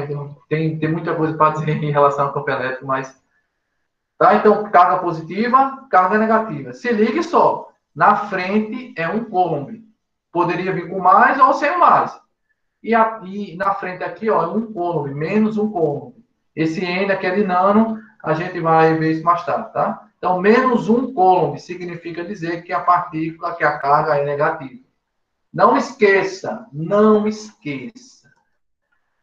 [0.49, 3.25] Tem, tem muita coisa para dizer em relação ao campo elétrico, mas...
[4.17, 4.35] Tá?
[4.35, 6.73] Então, carga positiva, carga negativa.
[6.73, 7.69] Se ligue só.
[7.95, 9.83] Na frente é um coulomb.
[10.31, 12.19] Poderia vir com mais ou sem mais.
[12.81, 16.15] E, aqui, na frente aqui, ó, é um coulomb, menos um coulomb.
[16.55, 20.09] Esse N, aquele nano, a gente vai ver isso mais tarde, tá?
[20.17, 24.87] Então, menos um coulomb significa dizer que a partícula, que a carga é negativa.
[25.53, 28.31] Não esqueça, não esqueça.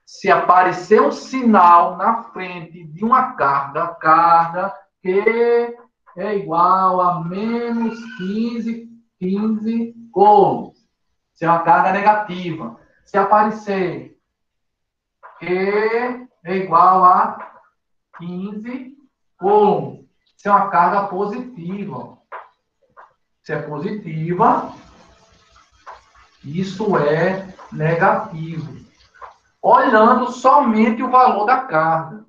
[0.04, 4.74] Se aparecer um sinal na frente de uma carga, carga
[5.04, 5.76] que
[6.16, 8.88] é igual a menos 15,
[9.20, 10.78] 15 coulombs.
[11.34, 12.80] Se é uma carga negativa.
[13.04, 14.18] Se aparecer
[15.38, 15.46] que
[16.44, 17.60] é igual a
[18.16, 18.96] 15
[19.38, 20.04] coulombs
[20.38, 22.18] se é uma carga positiva.
[23.42, 24.74] Se é positiva,
[26.42, 28.74] isso é negativo.
[29.60, 32.24] Olhando somente o valor da carga.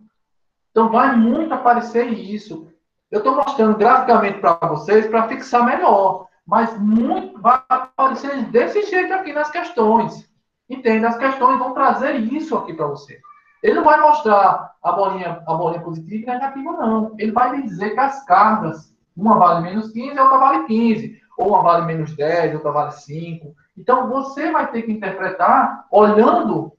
[0.76, 2.68] Então, vai muito aparecer isso.
[3.10, 6.28] Eu estou mostrando graficamente para vocês para fixar melhor.
[6.46, 10.30] Mas muito vai aparecer desse jeito aqui nas questões.
[10.70, 11.06] Entende?
[11.06, 13.22] As questões vão trazer isso aqui para você.
[13.64, 17.16] Ele não vai mostrar a bolinha, a bolinha positiva e negativa, não.
[17.18, 21.22] Ele vai dizer que as cargas, uma vale menos 15 e outra vale 15.
[21.38, 23.56] Ou uma vale menos 10, outra vale 5.
[23.78, 26.74] Então, você vai ter que interpretar olhando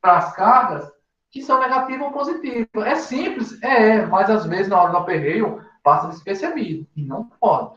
[0.00, 0.95] para as cargas
[1.36, 2.86] que são negativas ou positivas.
[2.86, 3.62] É simples?
[3.62, 6.86] É, mas às vezes na hora do aperreio passa despercebido.
[6.96, 7.76] E não pode.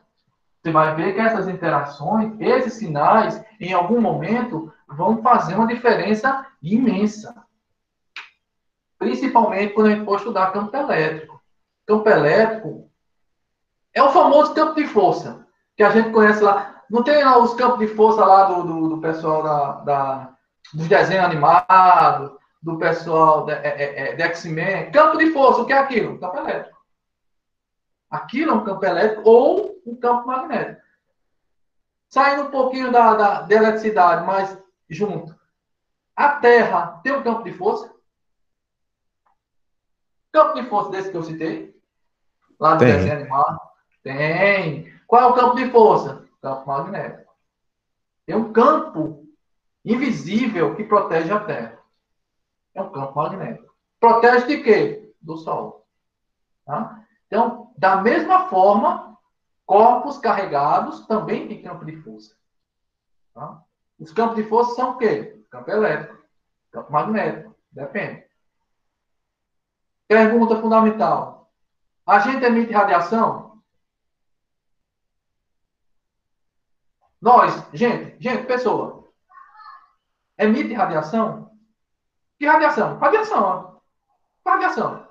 [0.63, 6.45] Você vai ver que essas interações, esses sinais, em algum momento, vão fazer uma diferença
[6.63, 7.35] imensa.
[8.97, 11.41] Principalmente quando a gente for estudar campo elétrico.
[11.85, 12.89] Campo elétrico
[13.93, 15.45] é o famoso campo de força,
[15.75, 16.81] que a gente conhece lá.
[16.89, 20.29] Não tem lá os campos de força lá do, do, do pessoal da, da,
[20.73, 24.91] dos desenhos animados, do pessoal de, é, é, é X-Men.
[24.91, 26.19] Campo de força, o que é aquilo?
[26.19, 26.79] Campo elétrico.
[28.09, 30.81] Aquilo é um campo elétrico ou um campo magnético.
[32.09, 34.57] Saindo um pouquinho da, da, da eletricidade, mas
[34.89, 35.37] junto.
[36.15, 37.93] A Terra tem um campo de força?
[40.31, 41.79] Campo de força desse que eu citei?
[42.59, 43.59] Lá do desenho animado?
[44.03, 44.91] Tem.
[45.07, 46.25] Qual é o campo de força?
[46.41, 47.31] Campo magnético.
[48.25, 49.25] Tem um campo
[49.85, 51.78] invisível que protege a Terra.
[52.73, 53.73] É um campo magnético.
[53.99, 55.13] Protege de quê?
[55.21, 55.87] Do Sol.
[56.65, 57.05] Tá?
[57.27, 59.17] Então, da mesma forma,
[59.65, 62.35] corpos carregados também têm campo de força.
[63.33, 63.63] Tá?
[63.99, 65.43] Os campos de força são o quê?
[65.49, 66.23] Campo elétrico,
[66.71, 68.25] campo magnético, depende.
[70.07, 71.51] Pergunta fundamental.
[72.05, 73.61] A gente emite radiação?
[77.21, 79.11] Nós, gente, gente, pessoa,
[80.37, 81.48] emite radiação?
[82.39, 82.97] Que radiação?
[82.97, 84.49] Radiação, ó.
[84.49, 85.07] Radiação.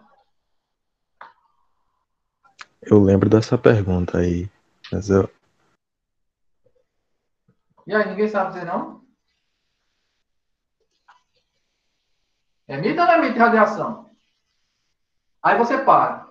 [2.82, 4.50] Eu lembro dessa pergunta aí,
[4.90, 5.28] mas eu,
[7.88, 9.02] E aí, ninguém sabe dizer não?
[12.68, 14.10] Emite ou não emite radiação?
[15.42, 16.30] Aí você para.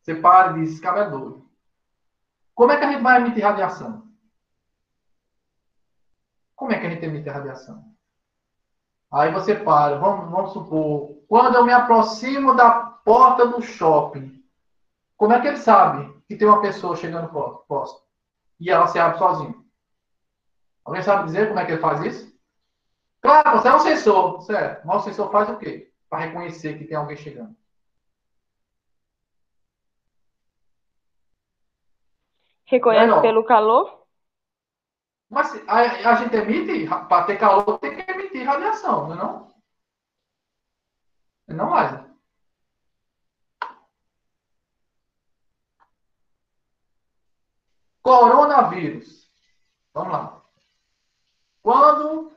[0.00, 1.50] Você para e diz, cara é doido.
[2.54, 4.08] Como é que a gente vai emitir radiação?
[6.54, 7.95] Como é que a gente emite radiação?
[9.16, 14.44] Aí você para, vamos, vamos supor, quando eu me aproximo da porta do shopping,
[15.16, 17.30] como é que ele sabe que tem uma pessoa chegando
[17.66, 18.00] próximo?
[18.60, 19.54] E ela se abre sozinha?
[20.84, 22.38] Alguém sabe dizer como é que ele faz isso?
[23.22, 24.86] Claro, você é um sensor, certo?
[24.86, 25.90] Mas o sensor faz o quê?
[26.10, 27.56] Para reconhecer que tem alguém chegando.
[32.66, 33.22] Reconhece Legal.
[33.22, 34.06] pelo calor?
[35.30, 38.05] Mas a, a gente emite, para ter calor, tem que
[38.46, 39.54] radiação, não é não?
[41.48, 42.06] Não mais.
[48.02, 49.30] Coronavírus.
[49.92, 50.42] Vamos lá.
[51.62, 52.32] Quando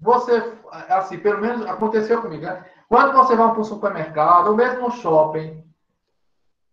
[0.00, 2.68] você, assim, pelo menos aconteceu comigo, né?
[2.88, 5.64] Quando você vai para um supermercado, ou mesmo no shopping,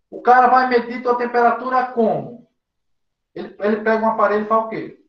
[0.09, 2.49] o cara vai medir tua temperatura como?
[3.33, 5.01] Ele, ele pega um aparelho e faz o quê?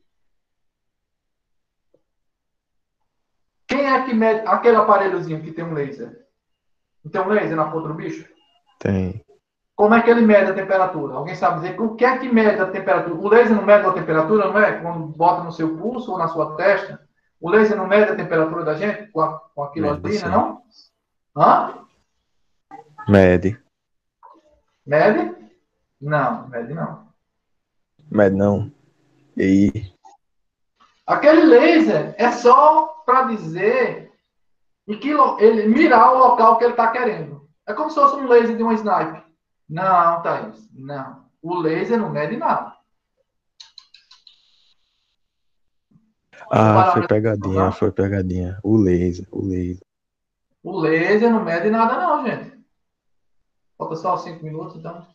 [3.66, 6.26] Quem é que mede aquele aparelhozinho que tem um laser?
[7.05, 8.26] Não tem um laser na ponta do bicho?
[8.78, 9.24] tem.
[9.74, 11.14] Como é que ele mede a temperatura?
[11.14, 13.14] Alguém sabe dizer o que é que mede a temperatura?
[13.14, 14.80] O laser não mede a temperatura, não é?
[14.80, 17.01] Quando bota no seu pulso ou na sua testa,
[17.40, 20.62] o laser não mede a temperatura da gente com, a- com aquilo ali, não?
[21.36, 21.74] Hã?
[23.09, 23.59] Mede.
[24.86, 25.34] Mede?
[26.01, 27.07] Não, mede não.
[28.11, 28.70] Mede não.
[29.36, 29.93] E aí?
[31.07, 34.10] Aquele laser é só para dizer
[34.88, 37.46] em que ele mirar o local que ele está querendo.
[37.66, 39.22] É como se fosse um laser de um sniper.
[39.68, 41.26] Não, Thaís, não.
[41.42, 42.74] O laser não mede nada.
[46.50, 47.72] Ah, foi pegadinha, Aham.
[47.72, 48.58] foi pegadinha.
[48.62, 49.86] O laser, o laser.
[50.62, 52.58] O laser não mede nada, não, gente.
[53.76, 55.06] Falta só cinco minutos, então.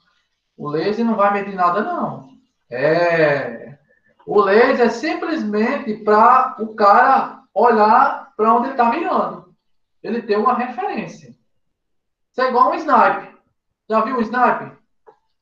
[0.56, 2.30] O laser não vai medir nada, não.
[2.70, 3.78] É.
[4.26, 9.56] O laser é simplesmente para o cara olhar para onde ele está mirando.
[10.04, 11.30] Ele tem uma referência.
[11.30, 13.36] Isso é igual um sniper.
[13.90, 14.78] Já viu um sniper?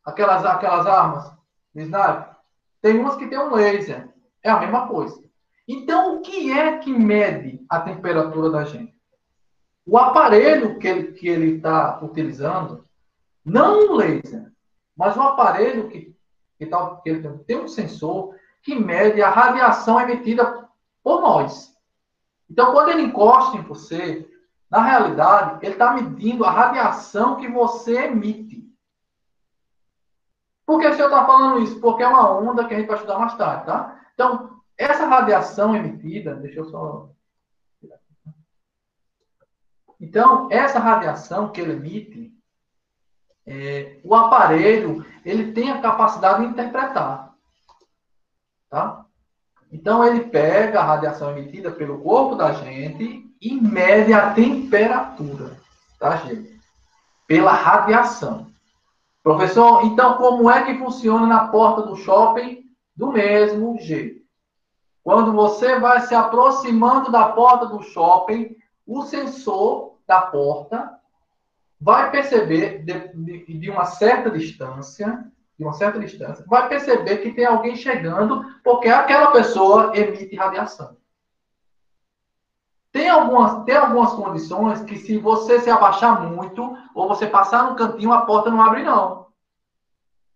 [0.05, 1.31] Aquelas, aquelas armas
[1.73, 2.35] de sniper?
[2.81, 4.07] Tem umas que tem um laser.
[4.41, 5.21] É a mesma coisa.
[5.67, 8.95] Então, o que é que mede a temperatura da gente?
[9.85, 12.85] O aparelho que ele que ele está utilizando,
[13.43, 14.51] não um laser,
[14.95, 16.15] mas um aparelho que,
[16.57, 20.67] que, tá, que tem um sensor que mede a radiação emitida
[21.03, 21.74] por nós.
[22.55, 24.25] Então, quando ele encosta em você,
[24.71, 28.63] na realidade, ele está medindo a radiação que você emite.
[30.65, 31.81] Por que o senhor está falando isso?
[31.81, 33.99] Porque é uma onda que a gente vai estudar mais tarde, tá?
[34.13, 37.09] Então, essa radiação emitida, deixa eu só
[39.99, 42.33] então, essa radiação que ele emite,
[43.45, 47.33] é, o aparelho, ele tem a capacidade de interpretar.
[48.69, 49.04] Tá?
[49.71, 55.57] Então, ele pega a radiação emitida pelo corpo da gente e mede a temperatura,
[55.99, 56.59] tá, gente?
[57.27, 58.47] Pela radiação.
[59.25, 62.63] Professor, então como é que funciona na porta do shopping?
[62.95, 64.21] Do mesmo jeito.
[65.03, 68.55] Quando você vai se aproximando da porta do shopping,
[68.85, 70.91] o sensor da porta
[71.79, 75.25] vai perceber de, de, de, uma certa distância,
[75.57, 80.97] de uma certa distância, vai perceber que tem alguém chegando, porque aquela pessoa emite radiação.
[82.91, 87.75] Tem algumas, tem algumas condições que se você se abaixar muito, ou você passar no
[87.75, 89.27] cantinho, a porta não abre não.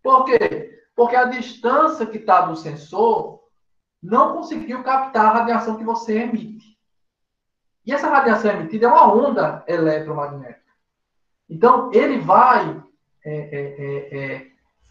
[0.02, 0.82] Por quê?
[0.94, 3.40] Porque a distância que está do sensor
[4.02, 6.78] não conseguiu captar a radiação que você emite.
[7.86, 10.60] E essa radiação emitida é uma onda eletromagnética.
[11.48, 12.82] Então, ele vai
[13.24, 14.49] é, é, é,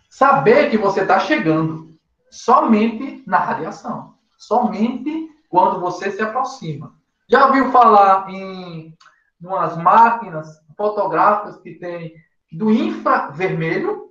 [0.09, 1.97] saber que você está chegando
[2.31, 4.15] somente na radiação.
[4.37, 6.93] Somente quando você se aproxima.
[7.29, 8.97] Já ouviu falar em
[9.41, 12.13] umas máquinas fotográficas que tem
[12.51, 14.09] do infravermelho?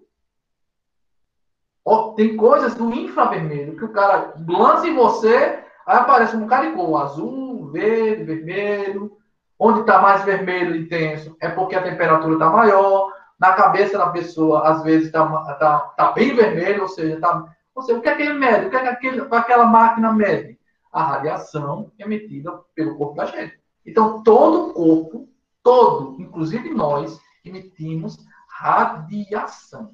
[1.84, 6.96] Oh, tem coisas do infravermelho que o cara lança em você, aí aparece um caricô
[6.96, 9.16] azul, verde, vermelho.
[9.58, 13.12] Onde está mais vermelho intenso é porque a temperatura está maior.
[13.38, 17.82] Na cabeça da pessoa, às vezes está tá, tá bem vermelho, ou seja, tá, ou
[17.82, 18.66] seja, o que é que ele mede?
[18.66, 20.58] O que é que aquele, aquela máquina mede?
[20.92, 23.58] A radiação emitida pelo corpo da gente.
[23.86, 25.28] Então, todo o corpo,
[25.62, 28.18] todo, inclusive nós, emitimos
[28.48, 29.92] radiação.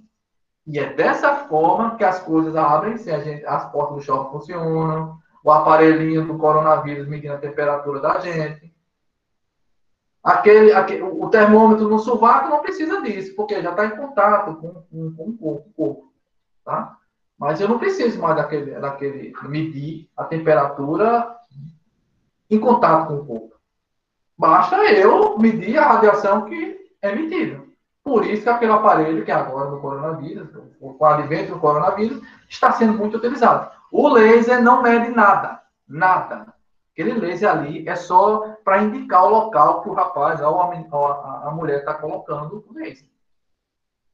[0.67, 6.27] E é dessa forma que as coisas abrem-se, as portas do shopping funcionam, o aparelhinho
[6.27, 8.74] do coronavírus medindo a temperatura da gente.
[10.25, 14.73] Aquele, aquele, o termômetro no sovaco não precisa disso, porque já está em contato com,
[14.73, 16.13] com, com o corpo, corpo.
[16.65, 16.97] Tá?
[17.39, 21.37] Mas eu não preciso mais daquele, daquele medir a temperatura
[22.51, 23.55] em contato com o corpo.
[24.39, 27.63] Basta eu medir a radiação que é emitida.
[28.03, 30.49] Por isso que aquele aparelho que agora no coronavírus,
[30.81, 33.71] com o advento do coronavírus, está sendo muito utilizado.
[33.93, 36.54] O laser não mede nada, nada.
[36.95, 41.51] Aquele laser ali é só para indicar o local que o rapaz ou a, a
[41.51, 43.09] mulher está colocando o laser.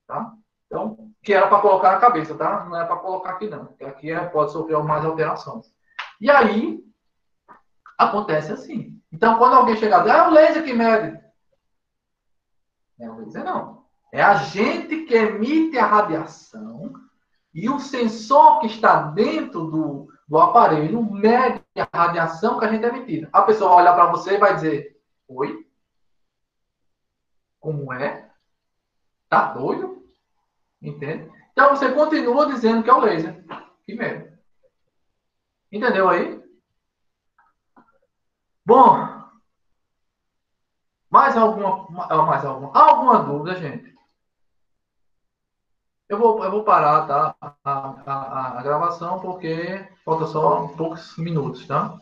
[0.07, 0.33] Tá?
[0.67, 2.65] Então, que era para colocar na cabeça, tá?
[2.65, 3.67] Não é para colocar aqui não.
[3.67, 5.71] Porque aqui é, pode sofrer mais alterações.
[6.19, 6.83] E aí,
[7.99, 8.99] acontece assim.
[9.13, 11.21] Então, quando alguém chegar ah, é o laser que mede.
[12.99, 13.85] Não é o laser não.
[14.11, 16.95] É a gente que emite a radiação
[17.53, 22.85] e o sensor que está dentro do, do aparelho mede a radiação que a gente
[22.85, 23.29] é emitida.
[23.33, 25.69] A pessoa vai olhar para você e vai dizer: Oi?
[27.59, 28.31] Como é?
[29.29, 30.07] Tá doido?
[30.81, 31.29] Entende?
[31.51, 33.45] Então você continua dizendo que é o laser.
[33.85, 34.41] Que merda.
[35.73, 36.41] Entendeu aí?
[38.65, 39.21] Bom.
[41.11, 43.99] Mais alguma, mais alguma, alguma dúvida, gente?
[46.11, 47.35] Eu vou, eu vou parar tá,
[47.65, 51.99] a, a, a gravação porque falta só poucos minutos, tá?